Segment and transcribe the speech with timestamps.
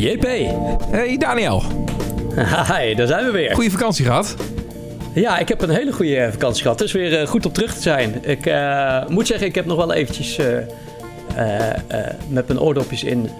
[0.00, 0.26] JP.
[0.90, 1.62] Hey Daniel.
[2.72, 3.54] Hi, daar zijn we weer.
[3.54, 4.36] Goeie vakantie gehad?
[5.14, 6.78] Ja, ik heb een hele goede vakantie gehad.
[6.78, 8.14] Het is weer uh, goed om terug te zijn.
[8.22, 10.46] Ik uh, moet zeggen, ik heb nog wel eventjes uh,
[12.28, 13.30] met mijn oordopjes in,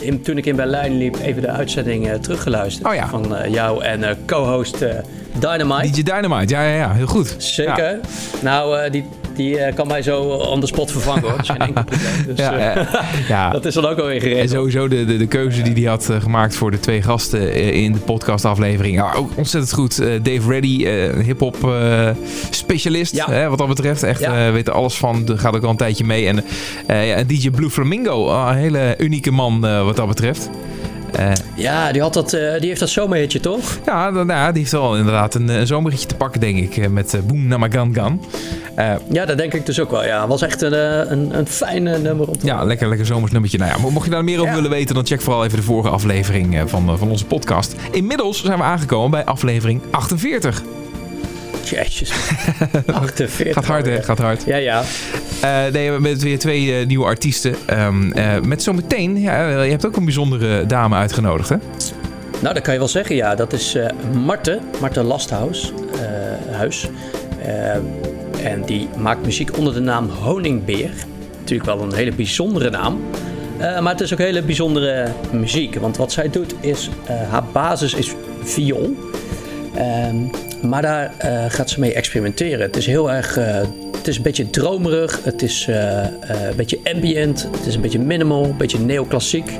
[0.00, 2.88] in, toen ik in Berlijn liep, even de uitzending teruggeluisterd.
[2.88, 3.08] Oh ja.
[3.08, 4.84] Van jou en co-host
[5.38, 5.90] Dynamite.
[5.90, 7.34] DJ Dynamite, ja, ja, ja, heel goed.
[7.38, 7.90] Zeker.
[7.90, 8.00] Ja.
[8.42, 9.04] Nou, die,
[9.36, 11.30] die uh, kan mij zo on the spot vervangen hoor.
[11.30, 12.02] Dat is geen enkel probleem.
[12.26, 12.94] Dus, ja, uh,
[13.28, 13.50] ja.
[13.58, 14.42] dat is dan ook alweer geregeld.
[14.42, 17.72] En sowieso de, de, de keuze die hij had uh, gemaakt voor de twee gasten
[17.72, 18.96] in de podcastaflevering.
[18.96, 19.98] Ja, ook ontzettend goed.
[20.22, 20.86] Dave Reddy,
[21.22, 21.56] hip-hop
[22.50, 23.16] specialist.
[23.16, 23.30] Ja.
[23.30, 24.02] Hè, wat dat betreft.
[24.02, 25.30] Echt weet er alles van.
[25.34, 26.26] Gaat ook al een tijdje mee.
[26.26, 26.44] En
[26.86, 30.50] en DJ Blue Flamingo, een hele unieke man wat dat betreft.
[31.18, 33.78] Uh, ja, die, had dat, uh, die heeft dat zomerhitje, toch?
[33.86, 36.90] Ja, nou, ja, die heeft wel inderdaad een, een zomerhitje te pakken, denk ik.
[36.90, 38.24] Met uh, Boom Namagan Gan.
[39.10, 40.04] ja, dat denk ik dus ook wel.
[40.04, 43.58] Ja, was echt een, een, een fijn nummer te Ja, lekker, lekker zomers nummertje.
[43.58, 44.54] Nou ja, mocht je daar meer over ja.
[44.54, 47.74] willen weten, dan check vooral even de vorige aflevering van, van onze podcast.
[47.90, 50.62] Inmiddels zijn we aangekomen bij aflevering 48.
[51.70, 52.12] Jezus.
[52.92, 53.54] 48.
[53.54, 54.02] gaat hard, hè?
[54.02, 54.44] Gaat hard.
[54.46, 54.82] Ja, ja.
[55.44, 57.54] Uh, nee, we hebben weer twee uh, nieuwe artiesten.
[57.70, 61.56] Um, uh, met zometeen, ja, je hebt ook een bijzondere dame uitgenodigd, hè?
[62.42, 63.34] Nou, dat kan je wel zeggen, ja.
[63.34, 63.78] Dat is
[64.24, 65.72] Marte, Marte Lasthuis.
[66.50, 66.88] huis.
[68.42, 70.90] en die maakt muziek onder de naam Honingbeer.
[71.38, 73.00] Natuurlijk wel een hele bijzondere naam.
[73.58, 75.74] maar het is ook hele bijzondere muziek.
[75.74, 76.90] Want wat zij doet is,
[77.30, 78.96] haar basis is viool.
[80.10, 80.30] Um,
[80.68, 82.60] maar daar uh, gaat ze mee experimenteren.
[82.60, 83.38] Het is heel erg.
[84.04, 85.20] Het is een beetje dromerig.
[85.22, 85.76] Het is uh,
[86.20, 87.48] een beetje ambient.
[87.56, 88.44] Het is een beetje minimal.
[88.44, 89.50] Een beetje neoclassiek.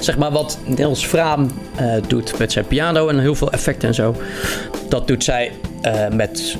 [0.00, 1.50] Zeg maar wat Niels Vraam
[2.06, 4.16] doet met zijn piano en heel veel effecten en zo.
[4.88, 5.52] Dat doet zij
[6.12, 6.56] met,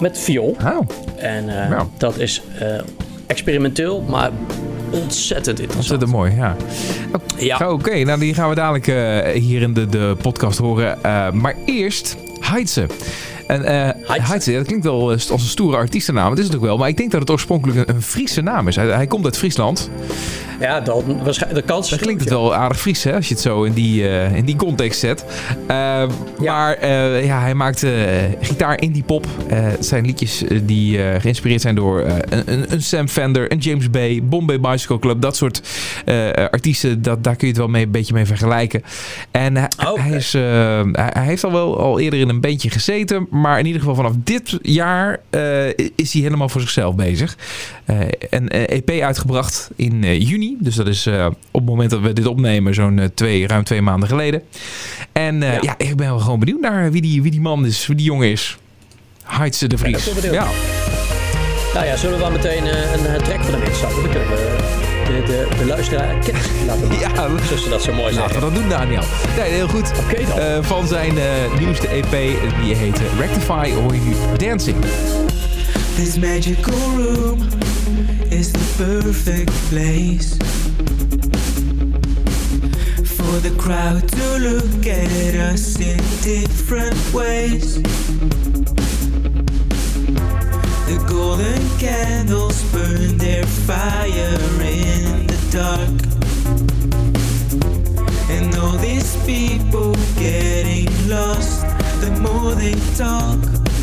[0.00, 0.56] met viool.
[0.64, 0.88] Oh.
[1.16, 1.50] En
[1.98, 2.42] dat is
[3.26, 4.30] experimenteel, maar
[4.90, 5.76] ontzettend interessant.
[5.76, 6.56] Ontzettend mooi, ja.
[7.38, 7.54] ja.
[7.54, 8.86] Oké, okay, nou die gaan we dadelijk
[9.34, 10.98] hier in de, de podcast horen.
[11.32, 12.86] Maar eerst Heidse.
[13.50, 16.30] En uh, Heidse, dat klinkt wel als een stoere artiestennaam.
[16.30, 18.68] Het is het ook wel, maar ik denk dat het oorspronkelijk een, een Friese naam
[18.68, 18.76] is.
[18.76, 19.90] Hij, hij, komt uit Friesland.
[20.60, 21.90] Ja, dan, waarschijnlijk de kans.
[21.90, 24.44] Dan klinkt het wel aardig Fries, hè, als je het zo in die, uh, in
[24.44, 25.24] die context zet.
[25.60, 26.08] Uh, ja.
[26.40, 27.86] Maar uh, ja, hij maakt
[28.40, 29.26] gitaar indie pop.
[29.48, 34.60] het zijn liedjes die geïnspireerd zijn door een, een, Sam Fender, een James Bay, Bombay
[34.60, 35.20] Bicycle Club.
[35.20, 35.62] Dat soort
[36.50, 38.82] artiesten, dat, daar kun je het wel mee, een beetje mee vergelijken.
[39.30, 40.08] En hij, okay.
[40.08, 40.32] hij, is,
[40.92, 43.26] hij heeft al wel al eerder in een bandje gezeten.
[43.30, 45.20] Maar in ieder geval vanaf dit jaar
[45.94, 47.36] is hij helemaal voor zichzelf bezig.
[48.30, 50.49] een EP uitgebracht in juni.
[50.58, 53.64] Dus dat is uh, op het moment dat we dit opnemen zo'n uh, twee, ruim
[53.64, 54.42] twee maanden geleden.
[55.12, 55.58] En uh, ja.
[55.62, 55.74] ja.
[55.78, 58.30] ik ben wel gewoon benieuwd naar wie die, wie die man is, wie die jongen
[58.30, 58.58] is.
[59.24, 60.04] Heidse de Vries.
[60.22, 60.46] Ja, ja.
[61.74, 64.02] Nou ja, zullen we dan meteen een, een track van hem instappen?
[64.02, 64.56] Dan kunnen we
[65.06, 66.98] de, de, de luisteraar kennis laten maken.
[66.98, 68.22] Ja, zoals ze dat zo mooi zeggen.
[68.22, 69.02] Laten we dat doen, Daniel.
[69.36, 69.90] Nee, heel goed.
[69.90, 70.64] Oké okay, dan.
[70.64, 71.14] van zijn
[71.58, 72.10] nieuwste EP,
[72.62, 74.76] die heet Rectify, hoor je nu Dancing.
[75.96, 77.48] This magical room
[78.32, 80.36] is the perfect place
[83.16, 87.82] for the crowd to look at us in different ways.
[90.86, 96.00] The golden candles burn their fire in the dark.
[98.30, 101.62] And all these people getting lost
[102.00, 103.79] the more they talk.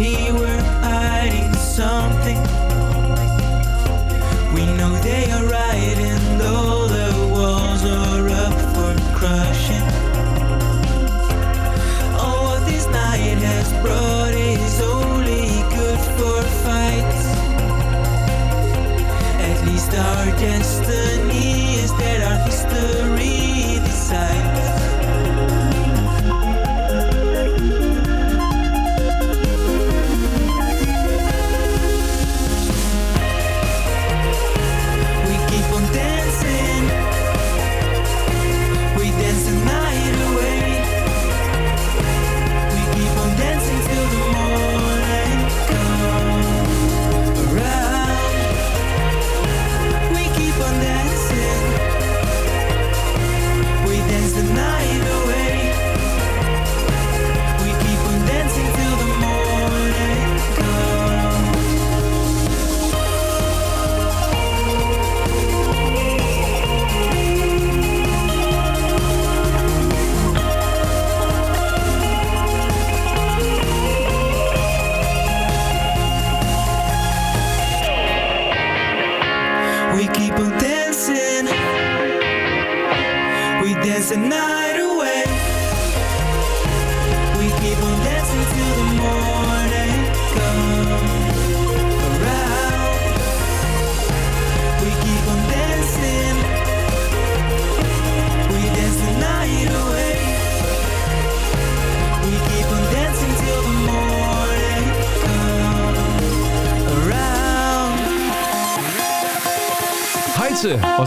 [0.00, 2.40] See we're hiding something.
[4.54, 9.86] We know they are right, and all the walls are up for crushing.
[12.22, 17.22] All what this night has brought is only good for fights.
[19.48, 20.79] At least our destiny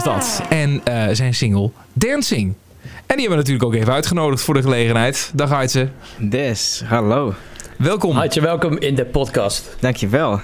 [0.04, 0.42] dat.
[0.48, 2.54] En eh, zijn single Dancing.
[2.82, 5.30] En die hebben we natuurlijk ook even uitgenodigd voor de gelegenheid.
[5.34, 5.88] Dag Heidse.
[6.18, 7.34] Des, hallo.
[7.78, 8.16] Welkom.
[8.16, 9.76] Hartje welkom in de podcast.
[9.80, 10.40] Dankjewel.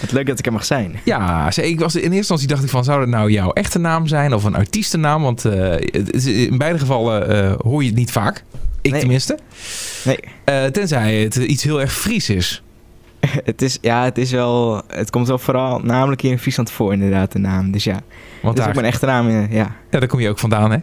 [0.00, 1.00] Wat leuk dat ik er mag zijn.
[1.04, 4.06] Ja, ik was, in eerste instantie dacht ik van, zou dat nou jouw echte naam
[4.06, 5.22] zijn of een artiestennaam?
[5.22, 8.44] Want eh, in beide gevallen eh, hoor je het niet vaak.
[8.80, 9.00] Ik Nee.
[9.00, 9.38] tenminste.
[10.04, 12.62] Nee, Eh, tenzij het iets heel erg Fries is.
[13.44, 16.92] het is, ja, het is wel, het komt wel vooral namelijk hier in Friesland voor
[16.92, 17.70] inderdaad, de naam.
[17.70, 18.02] Dus ja, Want
[18.42, 19.74] dat is daar, ook mijn echte naam, eh, ja.
[19.90, 20.78] ja, daar kom je ook vandaan, hè?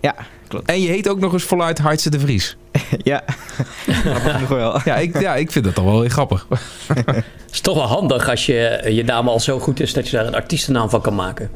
[0.00, 0.14] Ja,
[0.48, 0.68] klopt.
[0.68, 2.56] En je heet ook nog eens voluit Heidse de Vries.
[3.02, 3.22] ja,
[3.86, 4.80] grappig genoeg wel.
[4.84, 6.46] Ja, ik, ja, ik vind dat toch wel heel grappig.
[6.86, 10.16] Het is toch wel handig als je, je naam al zo goed is dat je
[10.16, 11.50] daar een artiestennaam van kan maken.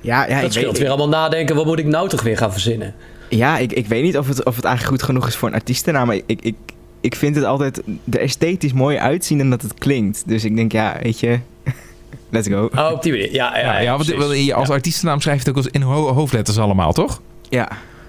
[0.00, 2.36] Ja, ja, dat ik scheelt weet, weer allemaal nadenken, wat moet ik nou toch weer
[2.36, 2.94] gaan verzinnen?
[3.28, 5.54] ja ik, ik weet niet of het, of het eigenlijk goed genoeg is voor een
[5.54, 6.54] artiestennaam, maar ik, ik,
[7.06, 10.22] ik vind het altijd er esthetisch mooi uitzien dan dat het klinkt.
[10.26, 11.38] Dus ik denk, ja, weet je,
[12.30, 12.68] let's go.
[12.74, 13.32] Oh, op die manier.
[13.32, 14.44] Ja, ja, Ja, ja, ja, want precies.
[14.46, 14.74] je als Ja.
[14.74, 17.20] artiestennaam schrijf je het ook als in ho- hoofdletters allemaal, toch?
[17.48, 17.68] Ja,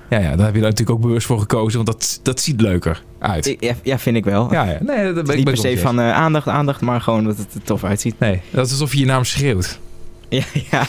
[0.09, 2.61] Ja, ja, daar heb je daar natuurlijk ook bewust voor gekozen, want dat, dat ziet
[2.61, 3.55] leuker uit.
[3.59, 4.51] ja, ja vind ik wel.
[4.53, 4.77] Ja, ja.
[4.81, 7.37] Nee, dat ben ik niet ben per se van eh, aandacht, aandacht, maar gewoon dat
[7.37, 8.19] het er tof uitziet.
[8.19, 9.79] Nee, dat is alsof je je naam schreeuwt.
[10.29, 10.85] Ja, ja.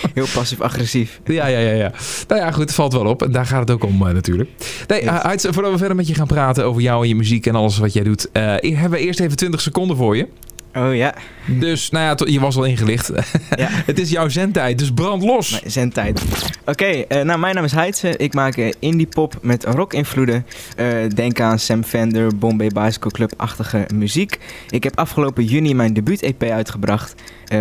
[0.14, 1.20] Heel passief-agressief.
[1.24, 1.92] Ja, ja, ja, ja.
[2.28, 3.22] Nou ja, goed, het valt wel op.
[3.22, 4.50] En daar gaat het ook om eh, natuurlijk.
[4.86, 5.22] Nee, Yes.
[5.22, 7.78] Heids, voordat we verder met je gaan praten over jou en je muziek en alles
[7.78, 10.28] wat jij doet, eh, hebben we eerst even 20 seconden voor je.
[10.76, 11.14] Oh ja,
[11.46, 13.08] Dus, nou ja, je was al ingelicht.
[13.56, 13.68] ja.
[13.70, 15.50] het is jouw zendtijd, dus brand los.
[15.50, 16.22] Nee, zendtijd.
[16.64, 18.16] Oké, eh, nou mijn naam is Heidse.
[18.16, 20.46] Ik maak eh, indie pop met rock-invloeden.
[20.76, 24.38] Eh, denk aan Sam Fender, Bombay Bicycle Club-achtige muziek.
[24.70, 27.14] Ik heb afgelopen juni mijn debuut-EP uitgebracht.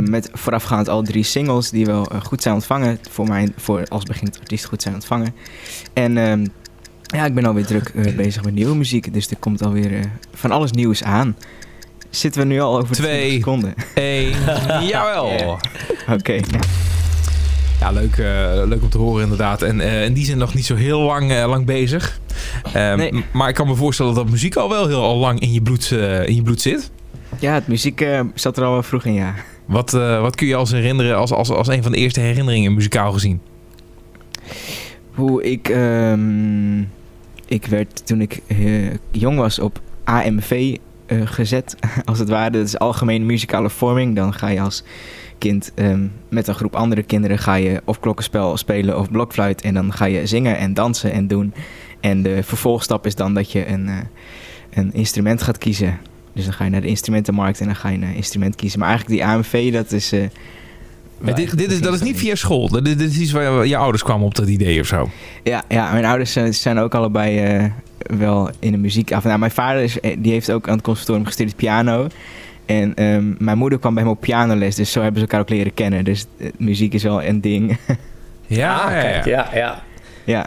[0.10, 3.00] met voorafgaand al drie singles die wel goed zijn ontvangen.
[3.10, 5.36] Voor mij, voor als beginnend artiest goed zijn ontvangen.
[5.94, 6.46] En ehm,
[7.02, 9.14] ja, ik ben alweer druk bezig met nieuwe muziek.
[9.14, 11.36] Dus er komt alweer van alles nieuws aan.
[12.16, 13.30] Zitten we nu al over Twee.
[13.30, 13.74] 20 seconden?
[13.94, 14.34] Eén,
[14.92, 15.28] jawel.
[15.28, 15.58] Ja.
[16.14, 16.40] Oké.
[17.80, 19.62] Ja, leuk, eh, leuk om te horen inderdaad.
[19.62, 22.20] En eh, in die zin nog niet zo heel lang, eh, lang bezig.
[22.74, 23.26] Ehm, Nee.
[23.34, 25.92] Maar ik kan me voorstellen dat muziek al wel heel al lang in je bloed,
[26.26, 26.92] in je bloed zit.
[27.40, 29.34] Ja, het muziek zat er al wel vroeg in, ja.
[29.66, 33.12] Wat, wat kun je als herinneren als, als, als een van de eerste herinneringen muzikaal
[33.12, 33.42] gezien?
[35.14, 36.80] Hoe ik, ehm,
[37.46, 38.42] ik werd toen ik
[39.12, 40.78] jong was op AMV
[41.08, 41.76] gezet,
[42.06, 42.50] als het ware.
[42.50, 44.16] Dat is algemene muzikale vorming.
[44.16, 44.84] Dan ga je als
[45.38, 49.62] kind ehm, met een groep andere kinderen ga je of klokkenspel spelen of blokfluit.
[49.62, 51.54] En dan ga je zingen en dansen en doen.
[52.00, 53.98] En de vervolgstap is dan dat je een, eh,
[54.74, 56.00] een instrument gaat kiezen.
[56.34, 58.80] Dus dan ga je naar de instrumentenmarkt en dan ga je een instrument kiezen.
[58.80, 60.12] Maar eigenlijk die AMV, dat is...
[60.12, 60.24] eh,
[61.26, 62.70] Maar dit, dit is, dat is niet via school.
[62.70, 65.10] Dit, dit is iets waar je ouders kwamen op dat idee of zo.
[65.44, 67.66] Ja, ja mijn ouders zijn, zijn ook allebei eh,
[68.18, 69.24] wel in de muziek af.
[69.24, 72.08] Nou, mijn vader is, eh, die heeft ook aan het conservatorium gestudeerd piano.
[72.66, 75.50] En ehm, mijn moeder kwam bij hem op pianoles, dus zo hebben ze elkaar ook
[75.50, 76.04] leren kennen.
[76.04, 77.78] Dus eh, muziek is wel een ding.
[78.48, 79.50] Ja, Ah, ja, kijk, ja.
[79.54, 79.84] ja,
[80.24, 80.46] ja.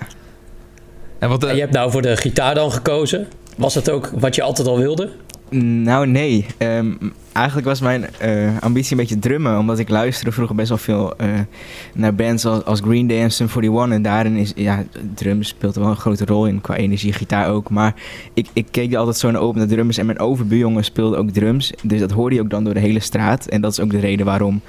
[1.18, 3.26] En wat, eh, En je hebt nou voor de gitaar dan gekozen.
[3.56, 5.10] Was dat ook wat je altijd al wilde?
[5.50, 6.46] Nou, nee.
[6.58, 6.92] Ehm,
[7.32, 9.58] eigenlijk was mijn eh, ambitie een beetje drummen.
[9.58, 11.28] Omdat ik luisterde vroeger best wel veel eh,
[11.94, 13.94] naar bands als, Green Day en Sum 41.
[13.94, 16.60] En daarin is, ja, drums speelt wel een grote rol in.
[16.60, 17.70] Qua energie, gitaar ook.
[17.70, 17.94] Maar
[18.34, 19.98] ik, ik keek altijd zo naar open naar drummers.
[19.98, 21.72] En mijn overbuurjongen speelde ook drums.
[21.82, 23.46] Dus dat hoorde je ook dan door de hele straat.
[23.46, 24.60] En dat is ook de reden waarom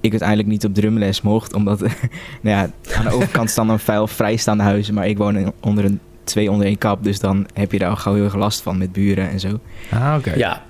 [0.00, 1.54] ik uiteindelijk niet op drumles mocht.
[1.54, 1.80] Omdat
[2.42, 4.94] nou ja, aan de overkant staan dan vuil vrijstaande huizen.
[4.94, 7.04] Maar ik woon onder een twee onder één kap.
[7.04, 9.60] Dus dan heb je daar al gauw heel erg last van met buren en zo.
[9.90, 10.32] Ah, oké.
[10.36, 10.62] Ja.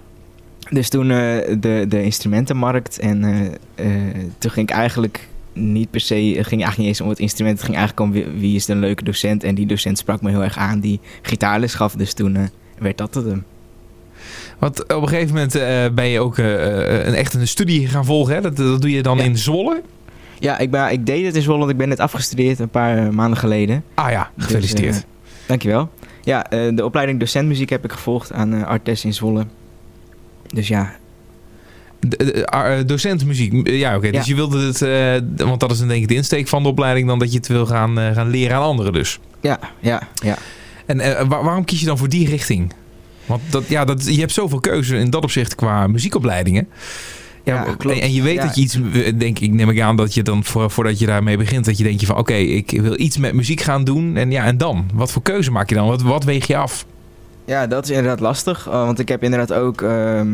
[0.71, 1.17] Dus toen eh,
[1.59, 3.45] de, de instrumentenmarkt en eh,
[3.75, 7.19] eh, toen ging ik eigenlijk niet per se, het ging eigenlijk niet eens om het
[7.19, 9.45] instrument, het ging eigenlijk om wie, wie is de leuke docent.
[9.45, 13.15] En die docent sprak me heel erg aan die gitaarles gaf, dus toen werd dat
[13.15, 13.45] het hem.
[14.59, 17.89] Want op een gegeven moment eh, ben je ook eh, eh, een, echt een studie
[17.89, 18.35] gaan volgen.
[18.35, 18.41] Hè?
[18.41, 19.25] Dat, dat doe je dan Ja.
[19.25, 19.83] in Zwolle.
[20.39, 23.15] Ja, ik, ben, ik deed het in Zwolle, want ik ben net afgestudeerd een paar
[23.15, 23.85] maanden geleden.
[23.95, 24.93] Ah ja, gefeliciteerd.
[24.93, 25.09] Dus, eh,
[25.47, 25.91] dankjewel.
[26.23, 29.47] Ja, eh, de opleiding docentmuziek heb ik gevolgd aan eh Artes in Zwolle.
[30.49, 30.93] Dus ja,
[32.01, 33.69] De- de- eh, docent muziek.
[33.69, 34.11] Ja, oké.
[34.11, 34.27] Dus Ja.
[34.27, 34.79] je wilde het,
[35.47, 37.47] want dat is dan denk ik de insteek van de opleiding, dan dat je het
[37.49, 39.19] wil gaan, gaan leren aan anderen dus.
[39.41, 40.37] ja, ja, ja.
[40.87, 40.99] En
[41.29, 42.73] wa- waarom kies je dan voor die richting?
[43.27, 46.69] Want dat, ja, dat, je hebt zoveel keuze in dat opzicht qua muziekopleidingen.
[47.45, 47.97] Ja, Ja, klopt.
[47.97, 48.43] En, en je weet Ja.
[48.47, 51.07] dat je iets, eh, denk ik, neem ik aan dat je dan voor, voordat je
[51.07, 54.17] daarmee begint, dat je denkt je van oké, ik wil iets met muziek gaan doen.
[54.17, 54.87] En ja, en dan?
[54.95, 55.87] Wat voor keuze maak je dan?
[55.87, 56.87] Wat, wat weeg je af?
[57.45, 58.67] Ja, dat is inderdaad lastig.
[58.67, 60.29] eh, want ik heb inderdaad ook ehm,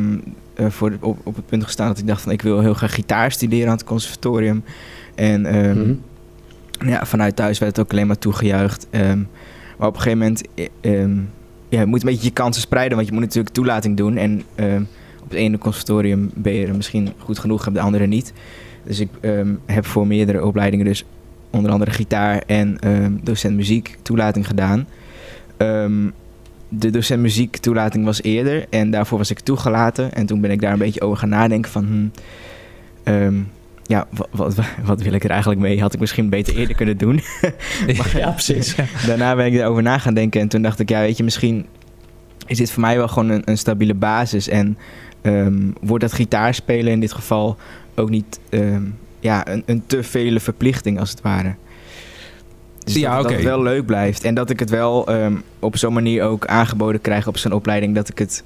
[0.55, 2.95] eh, voor, op, op het punt gestaan dat ik dacht van ik wil heel graag
[2.95, 4.65] gitaar studeren aan het conservatorium.
[5.15, 5.95] En ehm, Mhm.
[6.89, 8.87] ja, vanuit thuis werd het ook alleen maar toegejuicht.
[8.91, 9.19] Ehm,
[9.79, 10.43] maar op een gegeven moment,
[11.69, 14.17] ja, je moet een beetje je kansen spreiden, want je moet natuurlijk toelating doen.
[14.17, 14.83] En ehm,
[15.31, 18.33] op het ene conservatorium ben je er misschien goed genoeg, op de andere niet.
[18.85, 21.05] Dus ik ehm, heb voor meerdere opleidingen dus
[21.51, 24.87] onder andere gitaar en ehm, docent muziek toelating gedaan.
[25.57, 26.09] Ehm,
[26.69, 30.13] de docent muziek toelating was eerder en daarvoor was ik toegelaten.
[30.13, 32.11] En toen ben ik daar een beetje over gaan nadenken van...
[33.05, 33.47] hmm,
[33.83, 35.81] ja, wat, wat, wat wil ik er eigenlijk mee?
[35.81, 37.21] Had ik misschien beter eerder kunnen doen.
[38.15, 38.75] Ja, precies.
[39.07, 41.67] Daarna ben ik erover na gaan denken en toen dacht ik, ja, weet je, misschien
[42.51, 44.49] is dit voor mij wel gewoon een, een stabiele basis.
[44.49, 44.79] En
[45.23, 47.57] ehm, wordt dat gitaarspelen in dit geval
[47.95, 48.83] ook niet ehm,
[49.21, 51.55] ja, een, een te vele verplichting als het ware.
[52.85, 55.77] Dus Ja, dat, dat het wel leuk blijft en dat ik het wel ehm, op
[55.77, 58.45] zo'n manier ook aangeboden krijg op zo'n opleiding dat ik het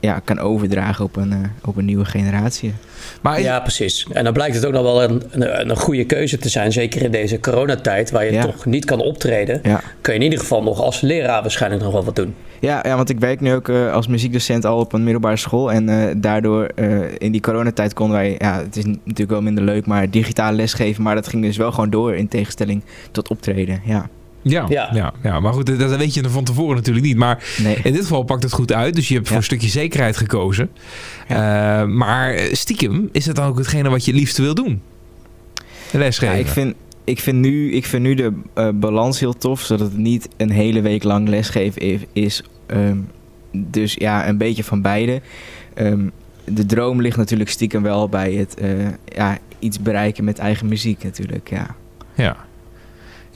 [0.00, 2.72] ja, kan overdragen op een, eh, op een nieuwe generatie.
[3.20, 4.06] Maar Ja, precies.
[4.12, 6.72] En dan blijkt het ook nog wel een, een, een goede keuze te zijn.
[6.72, 8.42] Zeker in deze coronatijd, waar je Ja.
[8.42, 9.60] toch niet kan optreden.
[9.62, 9.80] Ja.
[10.00, 12.34] Kun je in ieder geval nog als leraar waarschijnlijk nog wel wat doen.
[12.60, 15.72] Ja, ja, want ik werk nu ook eh, als muziekdocent al op een middelbare school.
[15.72, 16.70] En eh, daardoor
[17.18, 21.02] in die coronatijd konden wij, ja, het is natuurlijk wel minder leuk, maar digitaal lesgeven.
[21.02, 23.80] Maar dat ging dus wel gewoon door in tegenstelling tot optreden.
[23.84, 24.08] Ja,
[24.50, 24.90] ja, ja.
[24.92, 25.12] Ja.
[25.22, 27.16] Ja, maar goed, dat weet je van tevoren natuurlijk niet.
[27.16, 27.76] Maar nee.
[27.82, 28.94] in dit geval pakt het goed uit.
[28.94, 30.70] Dus je hebt voor een stukje zekerheid gekozen.
[31.28, 34.82] Eh, maar stiekem is het dan ook hetgene wat je het liefst wil doen?
[35.92, 36.34] Lesgeven.
[36.34, 36.74] Ja, ik, vind,
[37.04, 40.50] ik, vind nu, ik vind nu de eh, balans heel tof, zodat het niet een
[40.50, 42.42] hele week lang lesgeven is.
[42.66, 42.98] Ehm,
[43.52, 45.20] dus ja, een beetje van beide.
[45.74, 46.08] Ehm,
[46.44, 48.70] de droom ligt natuurlijk stiekem wel bij het eh,
[49.04, 51.76] ja, iets bereiken met eigen muziek natuurlijk, ja.
[52.14, 52.45] Ja.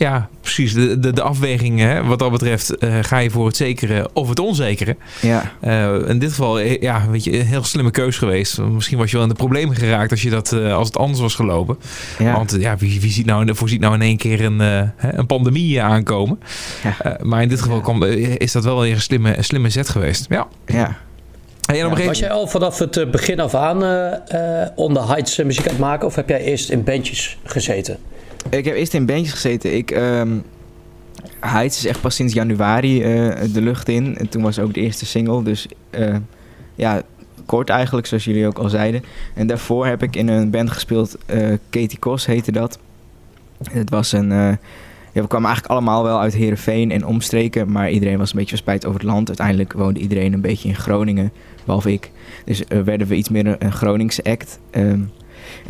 [0.01, 0.75] Ja, precies.
[0.75, 4.29] De, de, de afweging hè, wat dat betreft, eh, ga je voor het zekere of
[4.29, 4.97] het onzekere.
[5.21, 8.59] Ja, Eh, in dit geval, eh, ja, weet je, een heel slimme keus geweest.
[8.59, 11.21] Misschien was je wel in de problemen geraakt als, je dat, eh, als het anders
[11.21, 11.79] was gelopen.
[12.19, 12.33] ja.
[12.33, 15.27] Want ja, wie, wie ziet nou, voorziet nou in één keer een, eh, hè, een
[15.27, 16.41] pandemie aankomen?
[16.83, 16.97] Ja.
[17.01, 19.89] Eh, maar in dit geval kwam, is dat wel weer een slimme, een slimme zet
[19.89, 20.27] geweest.
[20.29, 20.47] Ja.
[20.67, 20.97] ja.
[22.07, 25.65] Was jij al vanaf het begin af aan eh, eh, on the heights eh, muziek
[25.65, 26.07] aan het maken?
[26.07, 27.97] Of heb jij eerst in bandjes gezeten?
[28.49, 29.77] Ik heb eerst in bandjes gezeten.
[29.77, 30.31] Ik, ehm
[31.41, 34.17] Heights is echt pas sinds januari eh, de lucht in.
[34.17, 35.43] En toen was ook de eerste single.
[35.43, 36.17] Dus eh,
[36.75, 37.03] ja,
[37.47, 39.05] kort eigenlijk, zoals jullie ook al zeiden.
[39.35, 41.17] En daarvoor heb ik in een band gespeeld.
[41.27, 42.79] eh, Katie Kos heette dat.
[43.71, 44.29] Het was een...
[45.13, 47.73] we kwamen eigenlijk allemaal wel uit Heerenveen en omstreken.
[47.73, 49.29] Maar iedereen was een beetje verspreid over het land.
[49.29, 51.33] Uiteindelijk woonde iedereen een beetje in Groningen.
[51.65, 52.11] Behalve ik.
[52.45, 54.59] Dus werden we iets meer een, een Groningse act.
[54.71, 55.01] Ehm,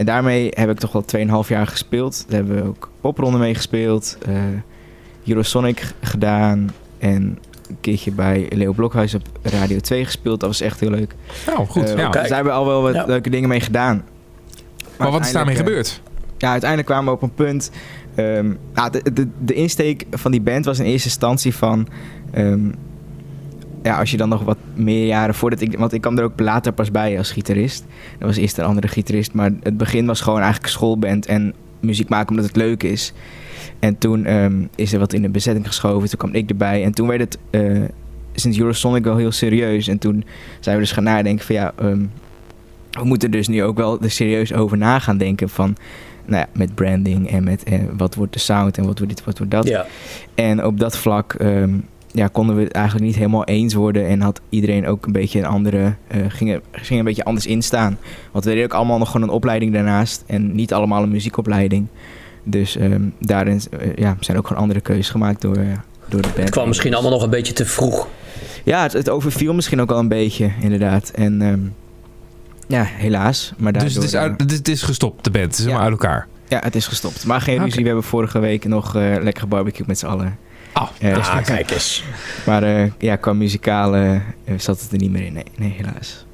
[0.01, 1.05] en daarmee heb ik toch wel
[1.45, 2.25] 2,5 jaar gespeeld.
[2.29, 4.19] Daar hebben we ook popronde mee gespeeld.
[4.27, 4.35] eh,
[5.27, 6.71] Eurosonic gedaan.
[6.99, 7.39] En
[7.69, 10.41] een keertje bij Leo Blokhuis op Radio 2 gespeeld.
[10.41, 11.15] Dat was echt heel leuk.
[11.47, 11.83] Nou, goed.
[11.91, 12.11] Eh, ja.
[12.11, 13.05] Dus daar hebben we al wel wat Ja.
[13.07, 14.05] leuke dingen mee gedaan.
[14.99, 16.01] Maar wat is daarmee uiteindelijk, gebeurd?
[16.05, 17.71] eh, ja, uiteindelijk kwamen we op een punt.
[18.15, 21.89] ehm, nou, de, de, de insteek van die band was in eerste instantie van.
[22.31, 22.61] ehm,
[23.83, 25.79] ja, als je dan nog wat meer jaren voordat ik.
[25.79, 27.85] Want ik kwam er ook later pas bij als gitarist.
[28.19, 29.33] Dat was eerst een andere gitarist.
[29.33, 33.13] Maar het begin was gewoon eigenlijk schoolband en muziek maken omdat het leuk is.
[33.79, 36.09] En toen ehm, is er wat in de bezetting geschoven.
[36.09, 36.85] Toen kwam ik erbij.
[36.85, 37.83] En toen werd het eh,
[38.35, 39.89] sinds Eurosonic wel heel serieus.
[39.89, 40.25] En toen
[40.61, 41.73] zijn we dus gaan nadenken van ja.
[41.79, 42.05] ehm,
[42.91, 45.77] we moeten dus nu ook wel er serieus over na gaan denken van.
[46.25, 49.25] Nou ja, met branding en met eh, wat wordt de sound en wat wordt dit,
[49.25, 49.69] wat wordt dat.
[49.69, 49.87] Ja.
[50.35, 51.75] En op dat vlak ehm,
[52.13, 54.07] ja, konden we het eigenlijk niet helemaal eens worden.
[54.07, 55.95] En had iedereen ook een beetje een andere.
[56.09, 57.99] eh ging, ging een beetje anders instaan.
[58.33, 60.25] Want we deden ook allemaal nog gewoon een opleiding daarnaast.
[60.27, 61.87] En niet allemaal een muziekopleiding.
[62.45, 65.67] Dus ehm, daarin eh, ja, zijn ook gewoon andere keuzes gemaakt door, eh,
[66.09, 66.41] door de band.
[66.41, 68.09] Het kwam misschien allemaal nog een beetje te vroeg.
[68.65, 71.11] Ja, het, het overviel misschien ook al een beetje, inderdaad.
[71.11, 71.59] En ehm,
[72.67, 73.53] ja, helaas.
[73.59, 75.45] Maar Dus het is, uit, het is- gestopt, de band.
[75.45, 75.65] Het is Ja.
[75.65, 76.27] helemaal uit elkaar.
[76.49, 77.27] ja, het is gestopt.
[77.27, 77.81] Maar geen ruzie.
[77.81, 80.39] We hebben vorige week nog eh, lekker gebarbecued met z'n allen.
[80.75, 82.05] Oh, Ah, kijk eens.
[82.47, 84.21] Maar eh, ja, qua muzikaal eh,
[84.57, 85.33] zat het er niet meer in.
[85.33, 86.27] Nee, nee helaas.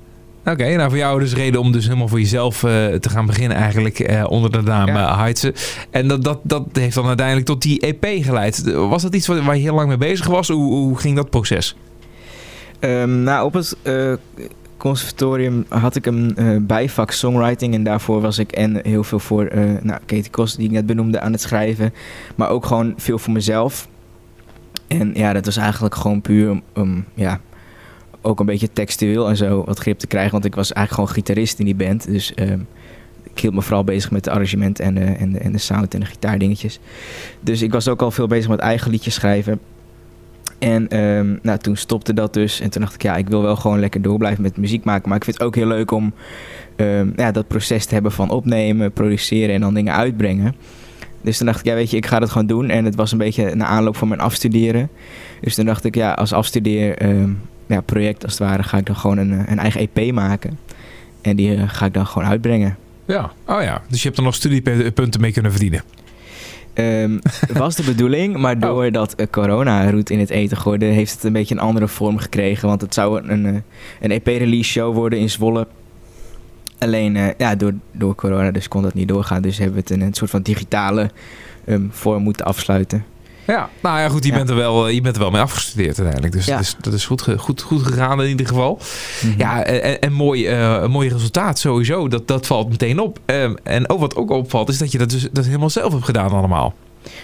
[0.44, 3.56] Oké, nou voor jou dus reden om dus helemaal voor jezelf eh, te gaan beginnen
[3.56, 5.18] eigenlijk onder de naam Ja.
[5.18, 5.54] Heidse.
[5.90, 8.72] En dat, dat, dat heeft dan uiteindelijk tot die EP geleid.
[8.72, 10.48] Was dat iets waar je heel lang mee bezig was?
[10.48, 11.76] Hoe, hoe ging dat proces?
[12.78, 13.76] Ehm, nou, op het
[14.76, 17.74] conservatorium had ik een bijvak songwriting.
[17.74, 20.86] En daarvoor was ik en heel veel voor eh nou, Katie Kost, die ik net
[20.86, 21.94] benoemde, aan het schrijven.
[22.34, 23.88] Maar ook gewoon veel voor mezelf.
[24.88, 27.40] En ja, dat was eigenlijk gewoon puur om, ja,
[28.20, 30.32] ook een beetje textueel en zo wat grip te krijgen.
[30.32, 32.06] Want ik was eigenlijk gewoon gitarist in die band.
[32.06, 32.60] Dus ehm,
[33.22, 35.94] ik hield me vooral bezig met de arrangement en de, en, de, en de sound
[35.94, 36.78] en de gitaardingetjes.
[37.40, 39.60] Dus ik was ook al veel bezig met eigen liedjes schrijven.
[40.58, 42.60] En ehm, nou, toen stopte dat dus.
[42.60, 45.08] En toen dacht ik, ja, ik wil wel gewoon lekker door blijven met muziek maken.
[45.08, 46.14] Maar ik vind het ook heel leuk om
[46.76, 50.54] ehm, ja, dat proces te hebben van opnemen, produceren en dan dingen uitbrengen.
[51.26, 52.70] Dus toen dacht ik, ja, weet je, ik ga dat gewoon doen.
[52.70, 54.88] En het was een beetje na aanloop van mijn afstuderen.
[55.40, 57.30] Dus toen dacht ik, ja, als afstudeer ehm,
[57.66, 60.58] ja, project als het ware, ga ik dan gewoon een, eh, een eigen EP maken.
[61.22, 62.76] En die eh, ga ik dan gewoon uitbrengen.
[63.06, 63.32] Ja.
[63.46, 65.82] Oh ja, dus je hebt er nog studiepunten mee kunnen verdienen.
[66.74, 67.18] Ehm,
[67.62, 71.32] was de bedoeling, maar doordat eh, corona roet in het eten gooide, heeft het een
[71.32, 72.68] beetje een andere vorm gekregen.
[72.68, 73.62] Want het zou een,
[74.00, 75.66] een EP-release show worden in Zwolle.
[76.78, 79.42] Alleen eh, ja, door, door corona dus kon dat niet doorgaan.
[79.42, 81.10] Dus hebben we het in een soort van digitale
[81.64, 83.04] ehm, vorm moeten afsluiten.
[83.46, 84.36] Ja, nou ja, goed, je, Ja.
[84.36, 86.32] Bent, er wel, eh, je bent er wel mee afgestudeerd uiteindelijk.
[86.32, 86.52] Dus Ja.
[86.56, 88.78] dat is, dat is goed, goed, goed gegaan in ieder geval.
[89.22, 89.38] Mhm.
[89.38, 92.08] Ja, en, en mooi, eh, een mooi resultaat sowieso.
[92.08, 93.18] Dat, dat valt meteen op.
[93.24, 96.04] Ehm, en ook wat ook opvalt, is dat je dat dus dat helemaal zelf hebt
[96.04, 96.74] gedaan allemaal.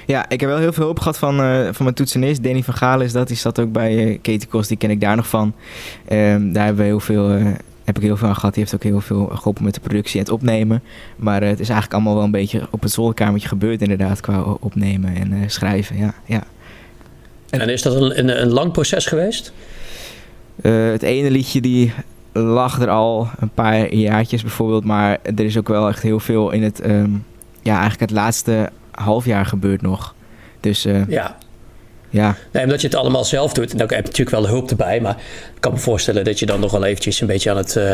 [0.07, 1.37] Ja, ik heb wel heel veel hulp gehad van,
[1.75, 2.43] van mijn toetsenist.
[2.43, 3.29] Danny van Galen is dat.
[3.29, 5.55] Die zat ook bij eh, Katie Kos, die ken ik daar nog van.
[6.09, 7.39] Ehm, daar hebben we heel veel,
[7.85, 8.55] heb ik heel veel aan gehad.
[8.55, 10.83] Die heeft ook heel veel geholpen met de productie en het opnemen.
[11.17, 14.21] Maar eh, het is eigenlijk allemaal wel een beetje op het zolderkamertje gebeurd inderdaad.
[14.21, 16.15] Qua opnemen en eh, schrijven, ja.
[16.25, 16.43] ja.
[17.51, 19.53] En is dat een, een, een lang proces geweest?
[20.63, 21.93] Eh, het ene liedje die
[22.33, 24.85] lag er al een paar jaartjes bijvoorbeeld.
[24.85, 27.11] Maar er is ook wel echt heel veel in het, ehm,
[27.63, 30.15] ja, eigenlijk het laatste half jaar gebeurd nog.
[30.61, 31.37] Dus Ja.
[32.13, 33.73] Ja, Nee, omdat je het allemaal zelf doet.
[33.73, 35.01] En dan heb je natuurlijk wel hulp erbij.
[35.01, 35.17] Maar
[35.55, 37.93] ik kan me voorstellen dat je dan nog wel eventjes een beetje aan het eh,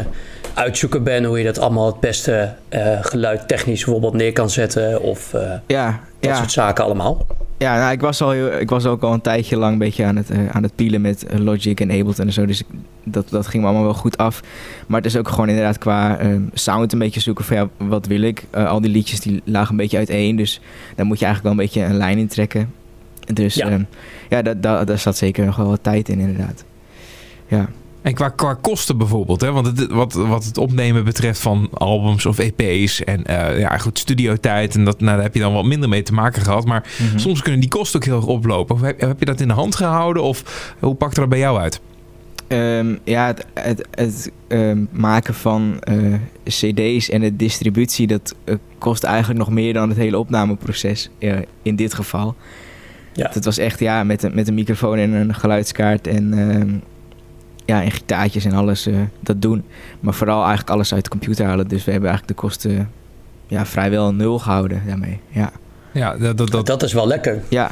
[0.54, 1.26] uitzoeken bent.
[1.26, 5.02] Hoe je dat allemaal het beste eh geluid technisch bijvoorbeeld neer kan zetten.
[5.02, 6.36] Of eh, ja, dat ja.
[6.36, 7.26] soort zaken allemaal.
[7.58, 10.16] Ja, nou, ik, was al ik was ook al een tijdje lang een beetje aan
[10.16, 12.46] het, aan het pielen met Logic en Ableton en zo.
[12.46, 12.66] Dus ik,
[13.04, 14.40] dat, dat ging me allemaal wel goed af.
[14.86, 18.06] Maar het is ook gewoon inderdaad qua ehm, sound een beetje zoeken van ja, wat
[18.06, 18.44] wil ik?
[18.50, 20.36] Al die liedjes die lagen een beetje uiteen.
[20.36, 20.60] Dus
[20.96, 22.72] daar moet je eigenlijk wel een beetje een lijn in trekken.
[23.32, 23.68] Dus Ja.
[23.68, 23.78] ja,
[24.28, 26.64] ja daar, daar, daar zat zeker nog wel wat tijd in inderdaad.
[27.48, 27.68] Ja.
[28.02, 29.52] En qua, qua kosten bijvoorbeeld, hè?
[29.52, 33.98] want het, wat, wat het opnemen betreft van albums of EP's en eh, ja, goed,
[33.98, 36.64] studiotijd en dat, nou, daar heb je dan wat minder mee te maken gehad.
[36.64, 37.18] Maar Mhm.
[37.18, 38.74] soms kunnen die kosten ook heel erg oplopen.
[38.74, 41.58] Of heb, heb je dat in de hand gehouden of hoe pakt dat bij jou
[41.58, 41.80] uit?
[42.46, 45.94] Ehm, ja, het, het, het ehm, maken van eh,
[46.44, 48.06] cd's en de distributie...
[48.06, 51.10] dat eh, kost eigenlijk nog meer dan het hele opnameproces
[51.62, 52.34] in dit geval.
[53.12, 53.30] Ja.
[53.32, 56.70] Het was echt ja, met, een, met een microfoon en een geluidskaart en, ehm,
[57.64, 59.64] ja, en gitaartjes en alles eh, dat doen.
[60.00, 61.68] Maar vooral eigenlijk alles uit de computer halen.
[61.68, 62.90] Dus we hebben eigenlijk de kosten
[63.46, 65.20] ja, vrijwel nul gehouden daarmee.
[65.28, 65.52] Ja,
[65.92, 67.42] Ja, dat, dat, dat, Dat is wel lekker.
[67.48, 67.70] ja,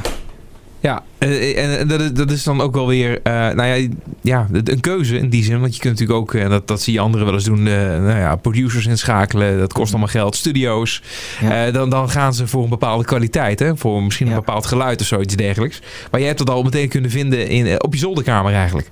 [0.81, 3.89] ja eh, en dat, is- dat is dan ook wel weer eh, nou ja,
[4.21, 5.61] ja, een keuze in die zin.
[5.61, 7.75] Want je kunt natuurlijk ook, en dat, dat zie je anderen wel eens doen, eh,
[7.75, 9.59] nou ja, producers inschakelen.
[9.59, 10.37] Dat kost allemaal geld.
[10.37, 11.03] Studio's.
[11.41, 11.67] Ja.
[11.67, 13.59] Eh, dan, dan gaan ze voor een bepaalde kwaliteit.
[13.59, 13.77] Hè?
[13.77, 14.39] Voor misschien een Ja.
[14.39, 15.81] bepaald geluid of zoiets dergelijks.
[16.11, 18.91] Maar jij hebt dat al meteen kunnen vinden in, eh, op je zolderkamer eigenlijk.